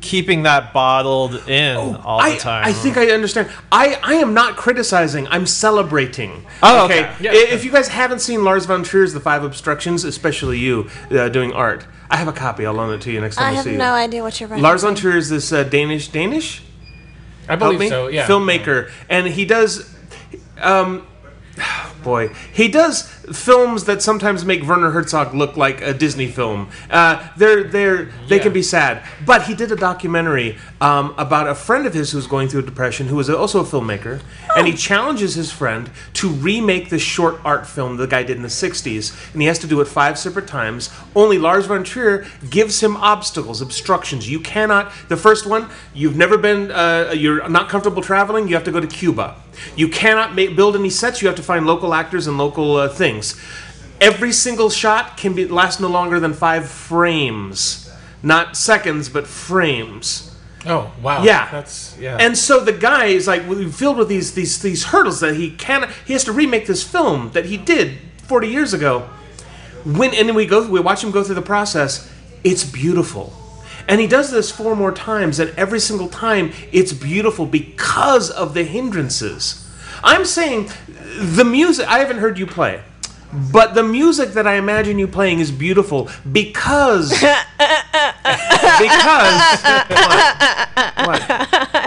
[0.01, 2.65] keeping that bottled in all I, the time.
[2.65, 3.49] I think I understand.
[3.71, 5.27] I, I am not criticizing.
[5.27, 6.45] I'm celebrating.
[6.63, 7.13] Oh, okay.
[7.19, 7.31] Yeah.
[7.31, 11.29] I- If you guys haven't seen Lars von Trier's The Five Obstructions, especially you uh,
[11.29, 12.65] doing art, I have a copy.
[12.65, 13.77] I'll loan it to you next time I I, have see you.
[13.77, 14.63] no idea what you're writing.
[14.63, 16.63] Lars von Trier is this uh, Danish Danish
[17.47, 18.07] I help believe me so.
[18.07, 18.27] Yeah.
[18.27, 19.95] filmmaker, and he does.
[20.61, 21.05] Um,
[22.03, 26.69] boy, he does films that sometimes make Werner Herzog look like a Disney film.
[26.89, 28.43] Uh, they're they're they Yeah.
[28.43, 32.27] can be sad, but he did a documentary um, about a friend of his who's
[32.27, 34.21] going through a depression, who was also a filmmaker,
[34.55, 38.43] and he challenges his friend to remake the short art film the guy did in
[38.43, 40.89] the '60s, and he has to do it five separate times.
[41.15, 44.29] Only Lars von Trier gives him obstacles, obstructions.
[44.29, 44.91] You cannot.
[45.09, 48.47] The first one, you've never been, uh, you're not comfortable traveling.
[48.47, 49.35] You have to go to Cuba.
[49.75, 51.21] You cannot make, build any sets.
[51.21, 53.18] You have to find local actors and local uh, things.
[54.01, 57.91] Every single shot can be last no longer than five frames,
[58.23, 60.35] not seconds, but frames.
[60.65, 61.23] Oh wow.
[61.23, 62.17] Yeah, That's yeah.
[62.19, 65.89] And so the guy is like filled with these these these hurdles that he can
[66.05, 69.09] he has to remake this film that he did 40 years ago.
[69.85, 72.11] When and then we go we watch him go through the process.
[72.43, 73.33] It's beautiful.
[73.87, 78.53] And he does this four more times, and every single time it's beautiful because of
[78.53, 79.67] the hindrances.
[80.03, 80.69] I'm saying
[81.17, 82.81] the music, I haven't heard you play,
[83.31, 87.11] but the music that I imagine you playing is beautiful because.
[87.11, 87.35] because.
[90.99, 91.21] What?
[91.21, 91.29] What?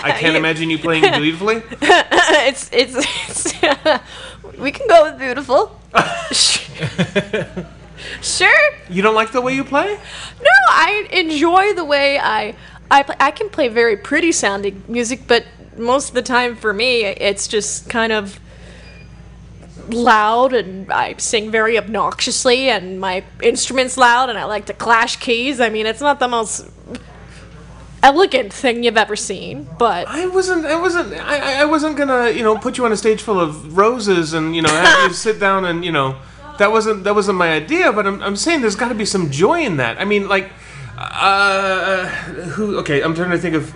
[0.05, 1.62] I can't imagine you playing beautifully.
[1.80, 3.53] it's it's, it's
[4.59, 5.80] we can go with beautiful.
[8.20, 8.49] sure.
[8.90, 9.99] You don't like the way you play?
[10.40, 12.55] No, I enjoy the way I
[12.90, 13.16] I play.
[13.18, 17.47] I can play very pretty sounding music, but most of the time for me, it's
[17.47, 18.38] just kind of
[19.91, 25.16] loud and I sing very obnoxiously and my instrument's loud and I like to clash
[25.16, 25.61] keys.
[25.61, 26.68] I mean, it's not the most
[28.03, 30.66] elegant thing you've ever seen, but I wasn't.
[30.66, 31.12] I wasn't.
[31.14, 32.30] I, I- wasn't gonna.
[32.30, 35.14] You know, put you on a stage full of roses and you know have you
[35.26, 36.16] sit down and you know.
[36.59, 37.05] That wasn't.
[37.05, 37.93] That wasn't my idea.
[37.93, 38.22] But I'm.
[38.22, 39.99] I'm saying there's got to be some joy in that.
[40.01, 40.51] I mean, like,
[40.99, 42.76] uh, who?
[42.80, 43.70] Okay, I'm trying to think of.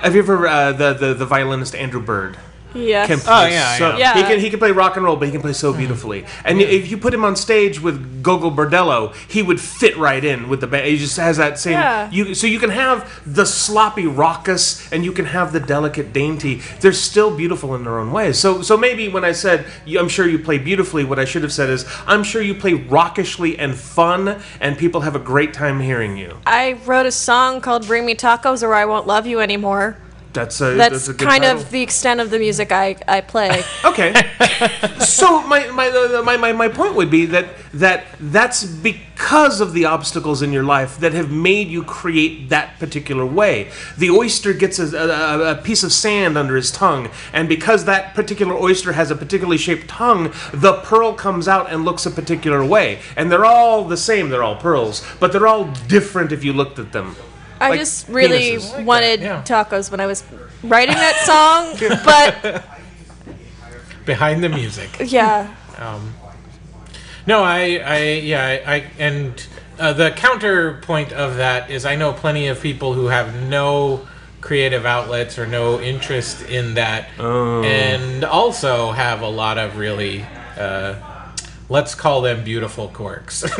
[0.00, 2.36] Have you ever uh, the, the the violinist Andrew Bird?
[2.74, 3.06] Yes.
[3.06, 4.14] Can Oh, yeah, so, yeah.
[4.14, 5.78] He can he can play rock and roll, but he can play so mm.
[5.78, 6.24] beautifully.
[6.44, 10.48] And if you put him on stage with Gogol Bordello, he would fit right in
[10.48, 10.86] with the band.
[10.86, 11.72] He just has that same.
[11.72, 12.10] Yeah.
[12.10, 16.56] You so you can have the sloppy raucous, and you can have the delicate dainty.
[16.80, 18.38] They're still beautiful in their own ways.
[18.38, 19.66] So so maybe when I said
[19.98, 22.74] I'm sure you play beautifully, what I should have said is I'm sure you play
[22.74, 26.38] rockishly and fun, and people have a great time hearing you.
[26.46, 29.96] I wrote a song called "Bring Me Tacos" or "I Won't Love You Anymore."
[30.32, 31.60] That's a That's, a good kind title.
[31.60, 33.64] of the extent of the music I, I play.
[33.84, 34.12] Okay.
[35.00, 39.72] so my my, uh, my my my point would be that that that's because of
[39.72, 43.70] the obstacles in your life that have made you create that particular way.
[43.98, 48.14] The oyster gets a, a, a piece of sand under his tongue, and because that
[48.14, 52.64] particular oyster has a particularly shaped tongue, the pearl comes out and looks a particular
[52.64, 53.00] way.
[53.16, 54.28] And they're all the same.
[54.28, 57.16] They're all pearls, but they're all different if you looked at them.
[57.60, 58.72] I Like just really penises.
[58.74, 59.64] Like wanted that, yeah.
[59.64, 60.24] tacos when I was
[60.62, 62.64] writing that song, but
[64.06, 64.88] Behind the music.
[65.04, 66.14] yeah, Um,
[67.26, 69.46] no, I, I, yeah, I, I and
[69.78, 74.06] uh, the counterpoint of that is I know plenty of people who have no
[74.40, 80.24] creative outlets or no interest in that, and also have a lot of really,
[80.56, 80.94] uh,
[81.68, 83.44] let's call them beautiful quirks.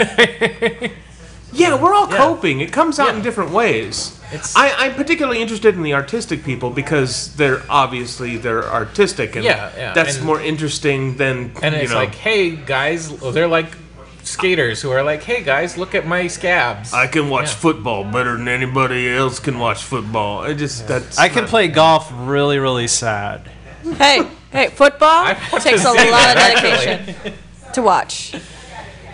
[1.52, 2.60] Yeah, we're all coping.
[2.60, 4.16] It comes out in different ways.
[4.32, 9.44] It's- I, I'm particularly interested in the artistic people because they're obviously they're artistic, and
[9.44, 11.96] Yeah, yeah, that's and- more interesting than and you it's know.
[11.96, 13.66] like, hey guys, they're like
[14.22, 16.92] skaters who are like, hey guys, look at my scabs.
[16.92, 17.54] I can watch Yeah.
[17.54, 20.42] football better than anybody else can watch football.
[20.42, 23.50] I just that's I can not- play golf really, really sad.
[23.96, 24.22] hey,
[24.52, 27.32] hey, football takes a gonna say lot of that, dedication
[27.72, 28.34] to watch.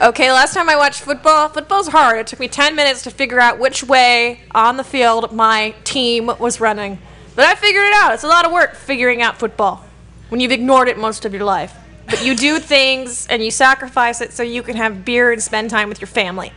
[0.01, 2.19] Okay, last time I watched football, football's hard.
[2.19, 6.27] It took me 10 minutes to figure out which way on the field my team
[6.39, 6.99] was running.
[7.35, 8.13] But I figured it out.
[8.13, 9.87] It's a lot of work figuring out football
[10.29, 11.75] when you've ignored it most of your life.
[12.05, 15.71] But you do things and you sacrifice it so you can have beer and spend
[15.71, 16.53] time with your family.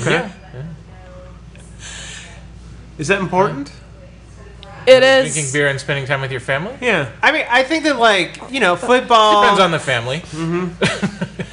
[0.00, 0.30] Okay.
[2.98, 3.72] Is that important?
[4.86, 5.32] It is.
[5.32, 7.10] Drinking beer and spending time with your family Yeah.
[7.22, 9.42] I mean, I think that like you know, football.
[9.42, 10.18] depends on the family.
[10.18, 11.42] Mm-hmm.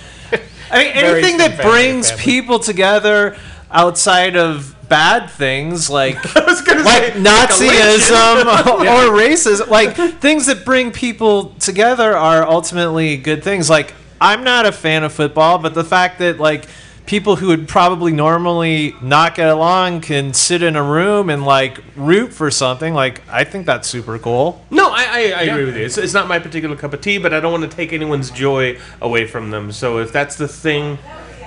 [0.71, 3.37] I mean, anything that brings people together
[3.71, 10.47] outside of bad things like I was gonna like say Nazism or racism, like things
[10.47, 13.69] that bring people together are ultimately good things.
[13.69, 16.65] Like I'm not a fan of football, but the fact that like
[17.09, 21.79] people who would probably normally not get along can sit in a room and like
[21.95, 24.63] root for something, like I think that's super cool.
[24.69, 25.85] No, I, I, I agree with you.
[25.85, 28.29] It's, it's not my particular cup of tea, but I don't want to take anyone's
[28.29, 29.71] joy away from them.
[29.71, 30.99] So if that's the thing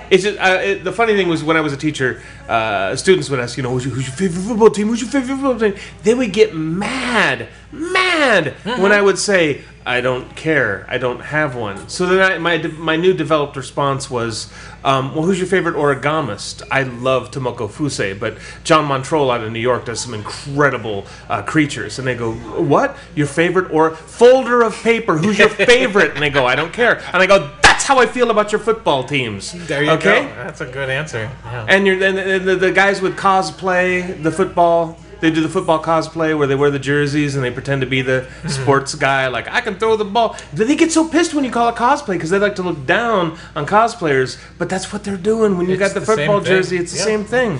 [0.09, 3.29] It's just, uh, it, the funny thing was when I was a teacher, uh, students
[3.29, 4.87] would ask, you know, who's your, who's your favorite football team?
[4.87, 5.75] Who's your favorite football team?
[6.03, 10.85] They would get mad, mad when I would say, I don't care.
[10.87, 11.89] I don't have one.
[11.89, 14.51] So then I, my my new developed response was,
[14.83, 16.63] um, well, who's your favorite origamist?
[16.71, 21.41] I love Tomoko Fuse, but John Montroll out of New York does some incredible uh,
[21.41, 21.99] creatures.
[21.99, 22.95] And they go, what?
[23.15, 25.17] Your favorite or folder of paper?
[25.17, 26.11] Who's your favorite?
[26.13, 27.01] and they go, I don't care.
[27.13, 29.51] And I go, that's how I feel about your football teams.
[29.67, 30.21] There you okay?
[30.23, 30.35] go.
[30.35, 31.29] That's a good answer.
[31.43, 31.65] Yeah.
[31.67, 34.97] And you're and the, the, guys with cosplay, the football.
[35.19, 38.01] They do the football cosplay where they wear the jerseys and they pretend to be
[38.01, 38.47] the Mm-hmm.
[38.47, 39.27] sports guy.
[39.27, 40.37] Like I can throw the ball.
[40.53, 43.37] They get so pissed when you call it cosplay because they like to look down
[43.53, 44.39] on cosplayers.
[44.57, 46.77] But that's what they're doing when you It's got the, the football jersey.
[46.77, 47.03] It's the Yeah.
[47.03, 47.59] same thing.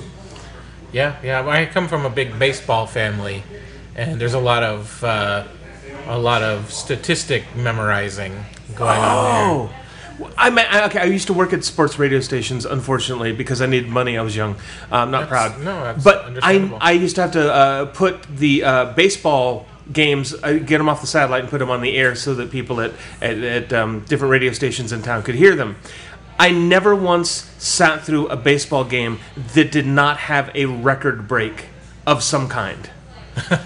[0.93, 1.45] Yeah, yeah.
[1.45, 3.43] I come from a big baseball family,
[3.95, 5.43] and there's a lot of uh,
[6.07, 8.33] a lot of statistic memorizing
[8.75, 9.69] going on Oh.
[10.37, 10.99] I mean, I- okay.
[10.99, 14.17] I used to work at sports radio stations, unfortunately, because I needed money.
[14.17, 14.55] I was young.
[14.91, 15.63] I'm not That's- proud.
[15.63, 16.71] no, that's but I.
[16.81, 21.01] I used to have to uh, put the uh, baseball games, uh, get them off
[21.01, 22.91] the satellite and put them on the air so that people at
[23.21, 25.75] at, at um, different radio stations in town could hear them.
[26.39, 29.19] I never once sat through a baseball game
[29.53, 31.65] that did not have a record break
[32.07, 32.89] of some kind.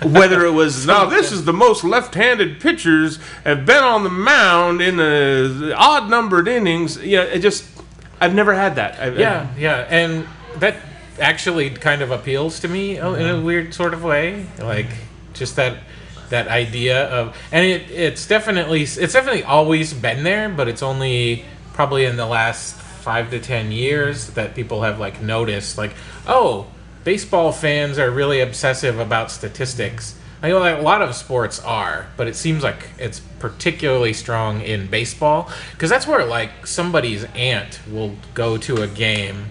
[0.03, 4.81] Whether it was now, this is the most left-handed pitchers have been on the mound
[4.81, 6.97] in the odd numbered innings.
[7.03, 7.65] Yeah, it just
[8.21, 8.99] I've never had that.
[8.99, 9.19] I, there.
[9.19, 10.25] Yeah, yeah, and
[10.57, 10.77] that
[11.19, 14.87] actually kind of appeals to me uh, in a weird sort of way, like
[15.33, 15.79] just that
[16.29, 21.45] that idea of, and it it's definitely it's definitely always been there, but it's only
[21.73, 25.93] probably in the last five to ten years that people have like noticed, like
[26.25, 26.67] oh
[27.07, 30.19] baseball fans are really obsessive about statistics.
[30.43, 34.59] I know that a lot of sports are, but it seems like it's particularly strong
[34.59, 39.45] in baseball because that's where like somebody's aunt will go to a game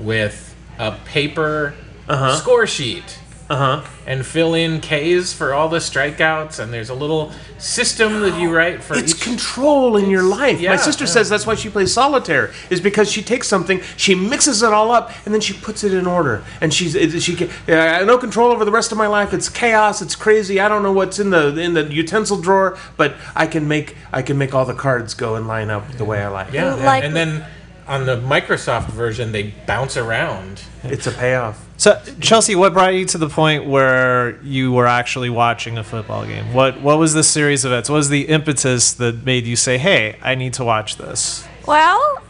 [0.00, 1.72] with a paper
[2.08, 2.34] uh-huh.
[2.34, 3.20] score sheet
[3.50, 3.84] uh huh.
[4.06, 8.54] and fill in K's for all the strikeouts, and there's a little system that you
[8.54, 9.20] write for It's each.
[9.22, 10.60] control in your life.
[10.60, 11.10] yeah, My sister yeah.
[11.10, 14.90] says that's why she plays solitaire is because she takes something, she mixes it all
[14.92, 16.42] up, and then she puts it in order.
[16.60, 19.06] And she's it- she ca- uh, I have no control over the rest of my
[19.06, 19.32] life.
[19.32, 20.02] It's chaos.
[20.02, 20.60] It's crazy.
[20.60, 24.22] I don't know what's in the in the utensil drawer, but I can make I
[24.22, 26.52] can make all the cards go and line up the way I like.
[26.52, 26.84] yeah, yeah.
[26.86, 27.44] Like- and then
[27.86, 30.60] on the Microsoft version, they bounce around.
[30.84, 31.64] It's a payoff.
[31.78, 36.26] So, Chelsea, what brought you to the point where you were actually watching a football
[36.26, 36.52] game?
[36.52, 37.88] What What was the series of events?
[37.88, 41.46] What was the impetus that made you say, "Hey, I need to watch this"?
[41.66, 42.20] Well,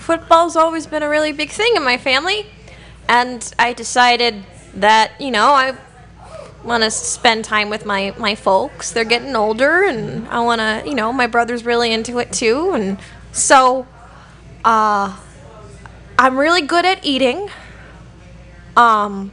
[0.00, 2.46] football's always been a really big thing in my family,
[3.08, 4.42] and I decided
[4.74, 5.76] that you know I
[6.64, 8.90] want to spend time with my my folks.
[8.90, 12.72] They're getting older, and I want to you know my brother's really into it too,
[12.72, 12.98] and
[13.30, 13.86] so
[14.64, 15.16] uh,
[16.18, 17.48] I'm really good at eating.
[18.76, 19.32] Um,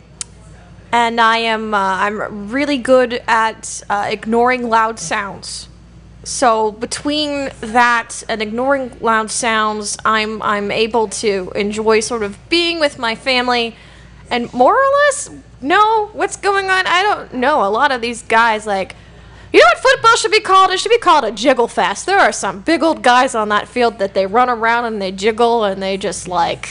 [0.92, 5.68] and I am uh, I'm really good at uh, ignoring loud sounds.
[6.24, 12.80] So between that and ignoring loud sounds, I'm I'm able to enjoy sort of being
[12.80, 13.76] with my family,
[14.30, 15.30] and more or less
[15.62, 16.86] know what's going on.
[16.88, 17.66] I don't know.
[17.66, 18.96] A lot of these guys like.
[19.54, 20.72] You know what football should be called?
[20.72, 22.06] It should be called a jiggle fest.
[22.06, 25.12] There are some big old guys on that field that they run around and they
[25.12, 26.70] jiggle and they just like.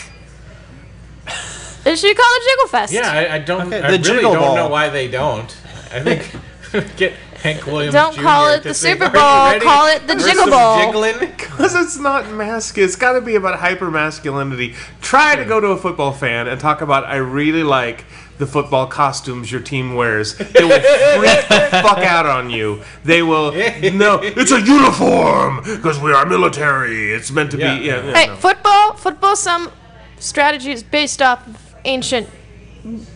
[1.90, 2.92] It should be called a jiggle fest.
[2.92, 3.66] Yeah, I, I don't.
[3.66, 4.54] Okay, I the really Jiggle don't Ball.
[4.56, 5.50] know why they don't.
[5.92, 6.30] I think
[6.96, 7.12] get
[7.42, 7.94] Hank Williams.
[7.94, 8.22] Don't Jr.
[8.22, 10.76] call it to the sing, Super "Are you Bowl, call it the Jiggle some Bowl."
[10.78, 11.32] Jiggling?
[11.60, 12.86] Because it's not masculine.
[12.86, 14.74] It's got to be about hyper masculinity.
[15.02, 18.06] Try to go to a football fan and talk about, I really like
[18.38, 20.38] the football costumes your team wears.
[20.38, 22.80] They will freak the fuck out on you.
[23.04, 27.12] They will, no, it's a uniform because we are military.
[27.12, 27.78] It's meant to Yeah.
[27.78, 28.36] be, yeah, yeah, Hey, no.
[28.36, 29.36] football, football.
[29.36, 29.70] Some
[30.18, 32.28] strategy is based off of ancient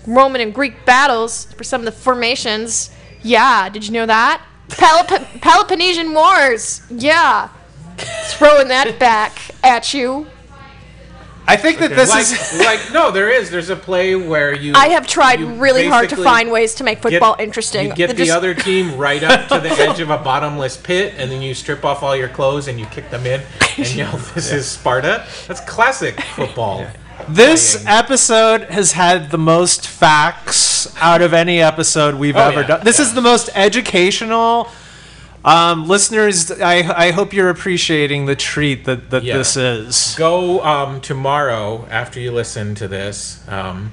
[0.07, 2.91] Roman and Greek battles for some of the formations.
[3.23, 4.43] Yeah, did you know that?
[4.69, 6.83] Pelop- Peloponnesian Wars.
[6.91, 7.49] Yeah,
[7.97, 10.27] throwing that back at you.
[11.47, 12.59] I think that this like, is.
[12.65, 13.51] like no, there is.
[13.51, 14.73] There's a play where you.
[14.75, 17.89] I have tried really hard to find ways to make get- football interesting.
[17.89, 20.77] You get That the just- other team right up to the edge of a bottomless
[20.79, 23.43] pit, and then you strip off all your clothes and you kick them in
[23.77, 26.87] and yell, "This is Sparta." That's classic football.
[27.29, 32.67] This episode has had the most facts out of any episode we've Oh, ever yeah,
[32.67, 32.85] done.
[32.85, 33.07] This yeah.
[33.07, 34.69] is the most educational.
[35.45, 39.39] Um, listeners, I, I hope you're appreciating the treat that, that Yeah.
[39.39, 40.15] this is.
[40.19, 43.43] Go um, tomorrow after you listen to this.
[43.49, 43.93] Um,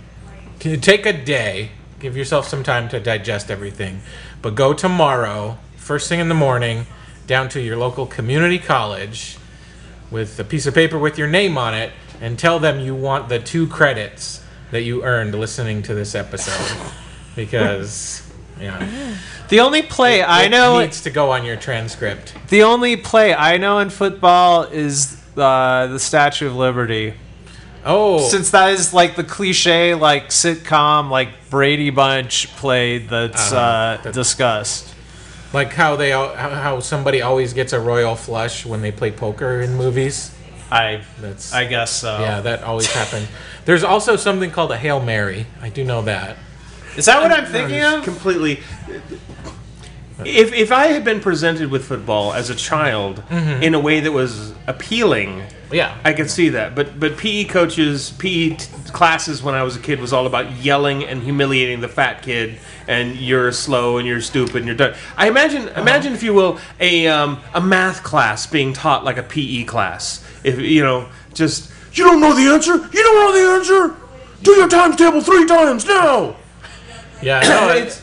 [0.60, 4.02] can you take a day, give yourself some time to digest everything,
[4.42, 6.86] but go tomorrow, first thing in the morning,
[7.28, 9.38] down to your local community college
[10.10, 11.92] with a piece of paper with your name on it,
[12.22, 16.78] and tell them you want the two credits that you earned listening to this episode
[17.36, 18.22] because
[18.60, 19.16] yeah,
[19.50, 22.34] The only play I it know, needs to go on your transcript.
[22.50, 27.14] the only play I know in football is uh, the Statue of Liberty.
[27.84, 33.60] Oh, Since that is like the cliche, like sitcom, like Brady Bunch play that's Uh-huh.
[33.60, 34.94] uh, That- discussed.
[35.54, 39.60] like how they how how somebody always gets a royal flush when they play poker
[39.62, 40.32] in movies.
[40.72, 42.20] I, That's I guess so.
[42.20, 43.28] yeah, that always happened.
[43.66, 45.46] There's also something called a hail mary.
[45.62, 46.38] I do know that.
[46.96, 48.04] Is that what I'm thinking Just of?
[48.04, 48.62] completely.
[50.26, 53.64] If if I had been presented with football as a child Mm-hmm.
[53.64, 55.42] in a way that was appealing,
[55.72, 56.76] Yeah, I could see that.
[56.76, 60.52] But but PE coaches, PE t- classes when I was a kid was all about
[60.58, 62.58] yelling and humiliating the fat kid,
[62.88, 64.94] and you're slow and you're stupid and you're done.
[65.18, 65.82] I imagine Uh-huh.
[65.82, 70.24] imagine if you will a um, a math class being taught like a PE class.
[70.44, 73.96] If you know just you don't know the answer, you don't know the answer.
[74.44, 76.36] Do your times table three times now.
[77.22, 77.42] yeah.
[77.42, 78.02] No, it's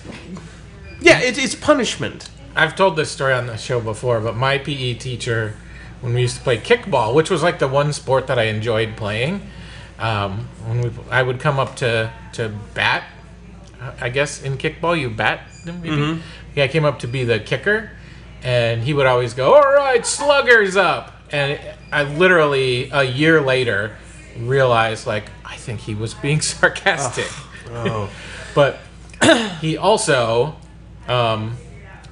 [1.01, 2.31] yeah, it's it's punishment.
[2.57, 5.55] I've told this story on the show before, but my PE teacher,
[6.01, 8.97] when we used to play kickball, which was like the one sport that I enjoyed
[8.97, 9.43] playing,
[9.99, 13.05] um, when we, I would come up to to bat.
[14.01, 16.21] I guess in kickball you bat, maybe.
[16.57, 17.93] Yeah, I came up to be the kicker,
[18.43, 21.61] and he would always go, "All right, sluggers up," and
[21.93, 23.97] I literally a year later
[24.37, 27.29] realized like I think he was being sarcastic.
[27.71, 28.11] Oh,
[28.55, 28.81] but
[29.61, 30.57] he also
[31.09, 31.57] um,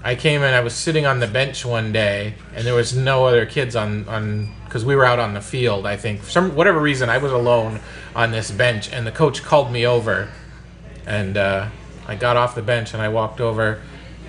[0.03, 0.55] I came in.
[0.55, 4.09] I was sitting on the bench one day, and there was no other kids on
[4.09, 5.87] on because we were out on the field.
[5.87, 7.81] I think for some whatever reason I was alone
[8.15, 10.29] on this bench, and the coach called me over,
[11.07, 11.69] and uh,
[12.07, 13.83] I got off the bench and I walked over,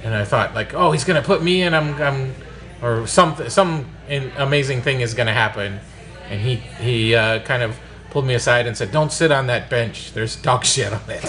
[0.03, 1.73] and I thought like, oh, he's gonna put me in.
[1.73, 2.35] I'm, I'm
[2.81, 3.49] or something.
[3.49, 3.85] Some
[4.37, 5.79] amazing thing is gonna happen,
[6.29, 9.69] and he he uh, kind of pulled me aside and said, "Don't sit on that
[9.69, 10.13] bench.
[10.13, 11.23] There's dog shit on it."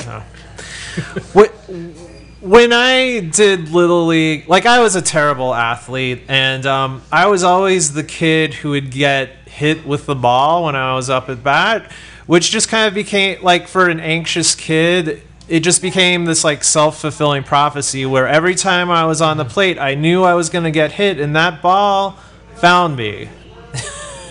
[1.34, 2.07] Wh-
[2.40, 7.42] when I did Little League, like I was a terrible athlete, and um, I was
[7.42, 11.42] always the kid who would get hit with the ball when I was up at
[11.42, 11.90] bat,
[12.26, 15.22] which just kind of became like for an anxious kid.
[15.48, 19.44] It just became this like self fulfilling prophecy where every time I was on the
[19.44, 22.18] plate, I knew I was going to get hit, and that ball
[22.56, 23.28] found me.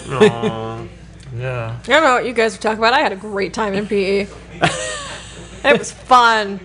[1.37, 1.77] Yeah.
[1.83, 2.93] I don't know what you guys were talking about.
[2.93, 4.27] I had a great time in PE.
[5.63, 6.59] it was fun.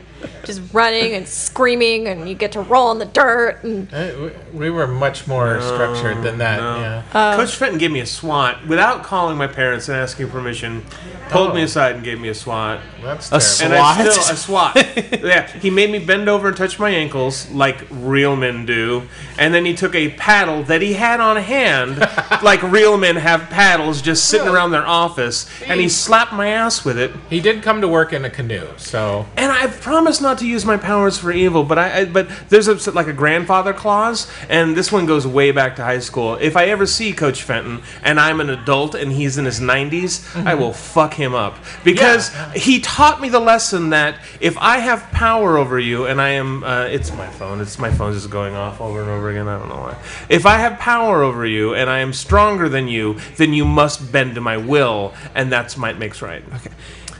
[0.45, 3.62] Just running and screaming, and you get to roll in the dirt.
[3.62, 6.61] And Uh, we- We were much more structured than that.
[6.61, 7.03] no.
[7.14, 7.36] Yeah.
[7.36, 10.82] Coach Fenton gave me a SWAT without calling my parents and asking permission.
[11.30, 11.64] Pulled me Oh.
[11.64, 12.78] aside and gave me a SWAT.
[13.03, 13.76] That's A terrible.
[13.76, 14.12] And I SWAT?
[14.12, 15.20] still a SWAT.
[15.24, 19.05] yeah, he made me bend over and touch my ankles like real men do,
[19.38, 22.07] and then he took a paddle that he had on hand,
[22.43, 24.57] like real men have paddles, just sitting Really?
[24.59, 27.12] around their office, and he slapped my ass with it.
[27.30, 30.64] He did come to work in a canoe, so And I promise not to use
[30.64, 34.76] my powers for evil, but I, I but there's a, like a grandfather clause, and
[34.76, 36.35] this one goes way back to high school.
[36.37, 40.45] If I ever see Coach Fenton and I'm an adult and he's in his 90s,
[40.47, 42.53] I will fuck him up because Yeah.
[42.55, 46.64] he taught me the lesson that if I have power over you and I am,
[46.64, 49.49] uh, it's my phone, it's my phone just going off over and over again.
[49.49, 49.97] I don't know why.
[50.28, 54.11] If I have power over you and I am stronger than you, then you must
[54.12, 56.43] bend to my will, and that's might makes right.
[56.57, 56.70] Okay.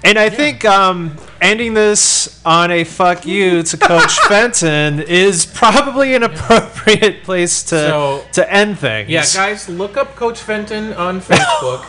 [0.05, 6.14] And I think um, ending this on a fuck you to Coach Fenton is probably
[6.14, 9.09] an appropriate place to So- to end things.
[9.11, 11.84] yeah, guys, look up Coach Fenton on Facebook,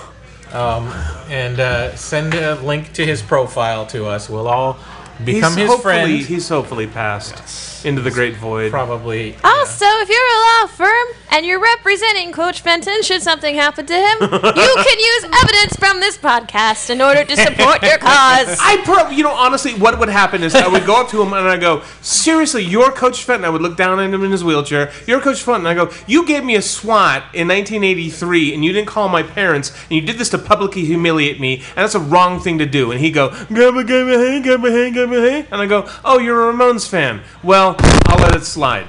[0.54, 0.88] um,
[1.30, 4.30] and uh, send a link to his profile to us.
[4.30, 4.78] We'll all
[5.24, 6.12] become his friend.
[6.12, 8.72] He's hopefully passed into the great void.
[8.72, 9.36] Probably.
[9.44, 13.86] Ah, also, if you're a law firm and you're representing Coach Fenton, should something happen
[13.86, 18.58] to him, you can use evidence from this podcast in order to support your cause.
[18.60, 21.32] I probably, you know, honestly, what would happen is I would go up to him
[21.32, 23.46] and I go, seriously, you're Coach Fenton.
[23.46, 24.92] I would look down at him in his wheelchair.
[25.08, 25.66] You're Coach Fenton.
[25.66, 29.72] I go, you gave me a SWAT in 1983 and you didn't call my parents
[29.90, 32.92] and you did this to publicly humiliate me and that's a wrong thing to do.
[32.92, 35.03] And he go, grandma, grandma, hey, grandma, hey, grandma, hey.
[35.12, 37.22] And I go, oh, you're a Ramones fan.
[37.44, 37.76] Well,
[38.06, 38.88] I'll let it slide.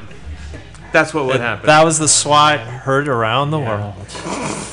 [0.92, 1.66] That's what would happen.
[1.66, 3.94] That was the SWAT heard around the world.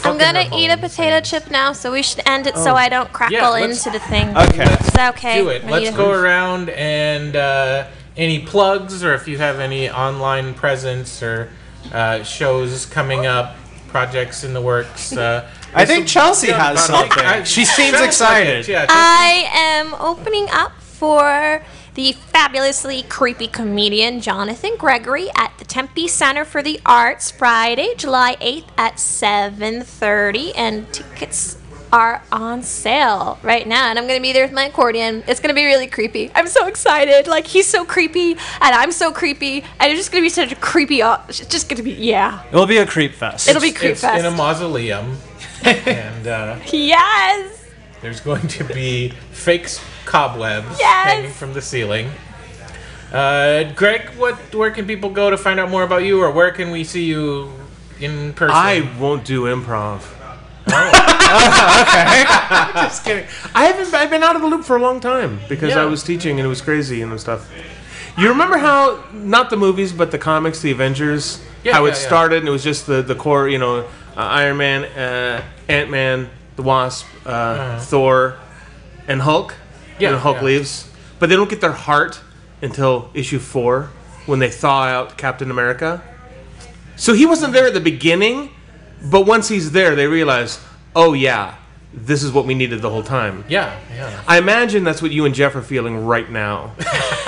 [0.03, 1.29] I'm gonna Fucking eat a potato fans.
[1.29, 4.05] chip now, so we should end it so I don't crackle Yeah, let's- into the
[4.05, 4.29] thing.
[4.37, 4.63] Okay.
[4.71, 5.41] Is that okay?
[5.41, 5.63] Do it.
[5.65, 10.53] I Let's eat go around and uh, any plugs or if you have any online
[10.53, 11.49] presence or
[11.91, 13.55] uh, shows coming up,
[13.87, 15.17] projects in the works.
[15.17, 17.43] Uh, I think Chelsea has I something.
[17.45, 18.67] She seems excited.
[18.67, 21.63] Yeah, I am opening up for
[21.95, 28.37] the fabulously creepy comedian Jonathan Gregory at the Tempe Center for the Arts Friday, July
[28.39, 31.57] 8th at 7:30 and tickets
[31.91, 35.23] are on sale right now, and I'm gonna be there with my accordion.
[35.27, 36.29] It's gonna be really creepy.
[36.35, 37.25] I'm so excited.
[37.25, 40.55] Like he's so creepy, and I'm so creepy, and it's just gonna be such a
[40.55, 41.01] creepy.
[41.01, 42.43] It's just gonna be yeah.
[42.51, 43.49] It'll be a creep fest.
[43.49, 45.17] It'll be creep it's in a mausoleum,
[45.63, 47.60] and uh, Yes.
[48.01, 49.67] There's going to be fake
[50.05, 51.05] cobwebs Yes!
[51.13, 52.09] hanging from the ceiling.
[53.11, 54.35] Uh, Greg, what?
[54.55, 57.03] Where can people go to find out more about you, or where can we see
[57.05, 57.51] you
[57.99, 58.55] in person?
[58.55, 60.01] I won't do improv.
[60.67, 60.91] Oh.
[62.75, 63.25] Just kidding.
[63.53, 63.93] I haven't.
[63.93, 65.81] I've been out of the loop for a long time because Yeah.
[65.81, 67.49] I was teaching and it was crazy and stuff.
[68.17, 71.95] You remember how not the movies but the comics, the Avengers, Yeah, how yeah, it
[71.95, 72.07] yeah.
[72.07, 73.85] started and it was just the the core, you know, uh,
[74.15, 76.29] Iron Man, uh, Ant Man,
[76.61, 78.37] the Wasp, uh, Thor,
[79.07, 79.51] and Hulk.
[79.51, 79.95] Uh-huh.
[79.99, 80.43] Yeah, and Hulk yeah.
[80.43, 80.89] leaves,
[81.19, 82.19] but they don't get their heart
[82.61, 83.89] until issue four
[84.25, 86.01] when they thaw out Captain America.
[86.95, 88.51] So he wasn't there at the beginning,
[89.09, 90.59] but once he's there, they realize,
[90.95, 91.55] oh yeah,
[91.93, 93.43] this is what we needed the whole time.
[93.47, 94.23] Yeah, yeah.
[94.27, 96.75] I imagine that's what you and Jeff are feeling right now.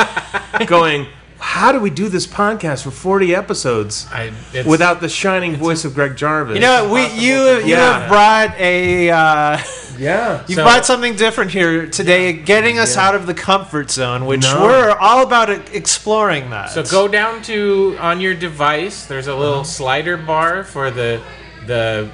[0.67, 1.07] Going,
[1.43, 4.31] how do we do this podcast for 40 episodes I,
[4.65, 6.55] without the shining voice of Greg Jarvis?
[6.55, 7.99] You know, we you you Yeah.
[7.99, 9.57] have brought a uh,
[9.99, 10.43] yeah.
[10.47, 14.43] you So- brought something different here today, getting us out of the comfort zone, which
[14.43, 14.63] No.
[14.63, 16.69] we're all about e- exploring that.
[16.71, 19.05] So go down to on your device.
[19.05, 19.39] There's a Uh-huh.
[19.43, 21.19] little slider bar for the
[21.67, 22.09] the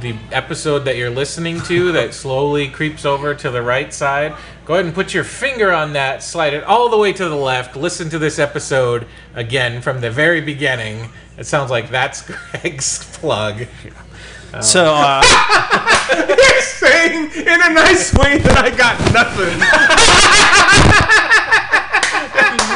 [0.00, 4.34] the episode that you're listening to that slowly creeps over to the right side.
[4.64, 7.34] Go ahead and put your finger on that, slide it all the way to the
[7.34, 7.76] left.
[7.76, 11.08] Listen to this episode again from the very beginning.
[11.36, 13.66] It sounds like that's Greg's plug.
[14.62, 15.22] So uh,
[16.28, 19.58] You're saying in a nice way that I got nothing.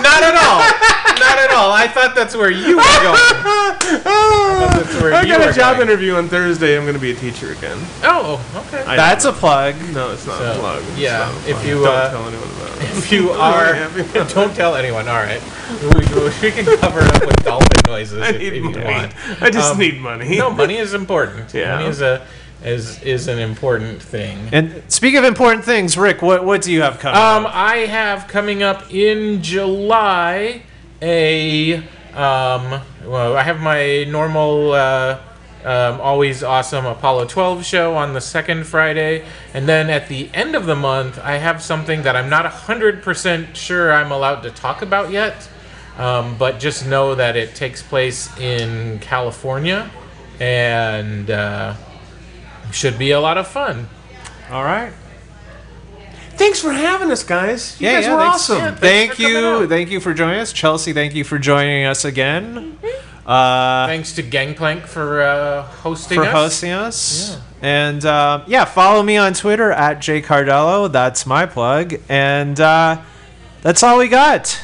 [0.02, 0.83] Not at all.
[1.24, 1.72] Not at all.
[1.72, 3.18] I thought that's where you were going.
[4.04, 5.88] that's where I you got a job going.
[5.88, 6.76] interview on Thursday.
[6.76, 7.78] I'm going to be a teacher again.
[8.02, 8.82] Oh, okay.
[8.84, 9.74] I that's a plug.
[9.92, 10.82] No, it's not So, a plug.
[10.90, 12.82] It's yeah, not a if you, don't uh, tell anyone about it.
[12.98, 13.30] If you
[14.24, 15.08] are, don't tell anyone.
[15.08, 15.42] All right,
[15.82, 15.88] we,
[16.42, 18.84] we can cover it up with dolphin noises I if, need if you money.
[18.84, 19.14] want.
[19.42, 20.36] I just Um, need money.
[20.38, 21.52] No, money is important.
[21.54, 21.76] Yeah.
[21.76, 22.26] Money is a
[22.64, 24.38] is is an important thing.
[24.52, 27.16] And speak of important things, Rick, what what do you have coming?
[27.20, 27.54] Um, up?
[27.54, 30.62] I have coming up in July
[31.02, 31.76] a
[32.14, 34.72] um, well, I have my normal.
[34.72, 35.20] Uh,
[35.64, 39.24] um, always awesome Apollo 12 show on the second Friday.
[39.54, 43.56] And then at the end of the month, I have something that I'm not 100%
[43.56, 45.48] sure I'm allowed to talk about yet.
[45.96, 49.90] Um, but just know that it takes place in California
[50.38, 51.74] and uh,
[52.70, 53.88] should be a lot of fun.
[54.50, 54.92] All right.
[56.36, 57.80] Thanks for having us, guys.
[57.80, 58.58] You Yeah, guys yeah, were thanks- awesome.
[58.58, 60.92] yeah, Thank you, thank you for joining us, Chelsea.
[60.92, 62.78] Thank you for joining us again.
[63.26, 66.32] Uh, Thanks to Gangplank for uh, hosting for us.
[66.32, 67.38] hosting us.
[67.62, 70.92] And uh, yeah, follow me on Twitter at jcardello.
[70.92, 71.94] That's my plug.
[72.10, 73.00] And uh,
[73.62, 74.60] that's all we got.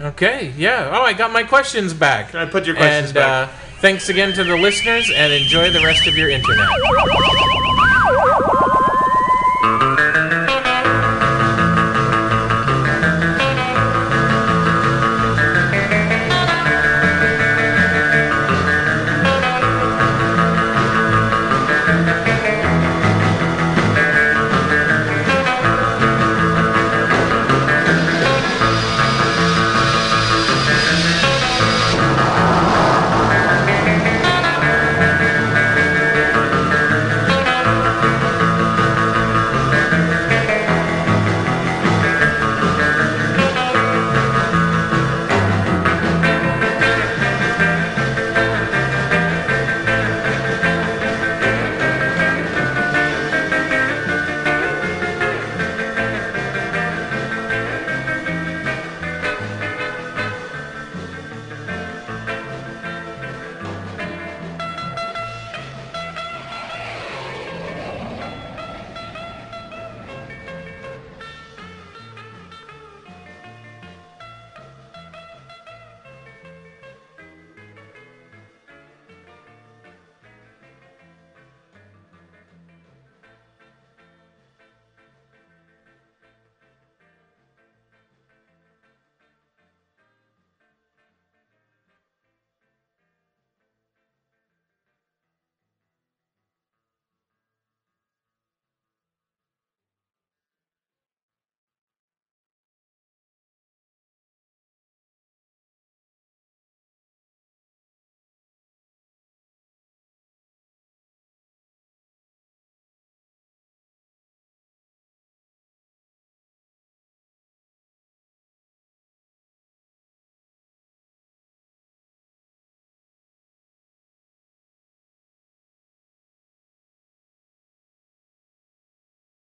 [0.00, 0.90] Okay, yeah.
[0.92, 2.34] Oh, I got my questions back.
[2.34, 3.48] I put your questions and, back.
[3.48, 6.68] Uh, thanks again to the listeners, and enjoy the rest of your internet.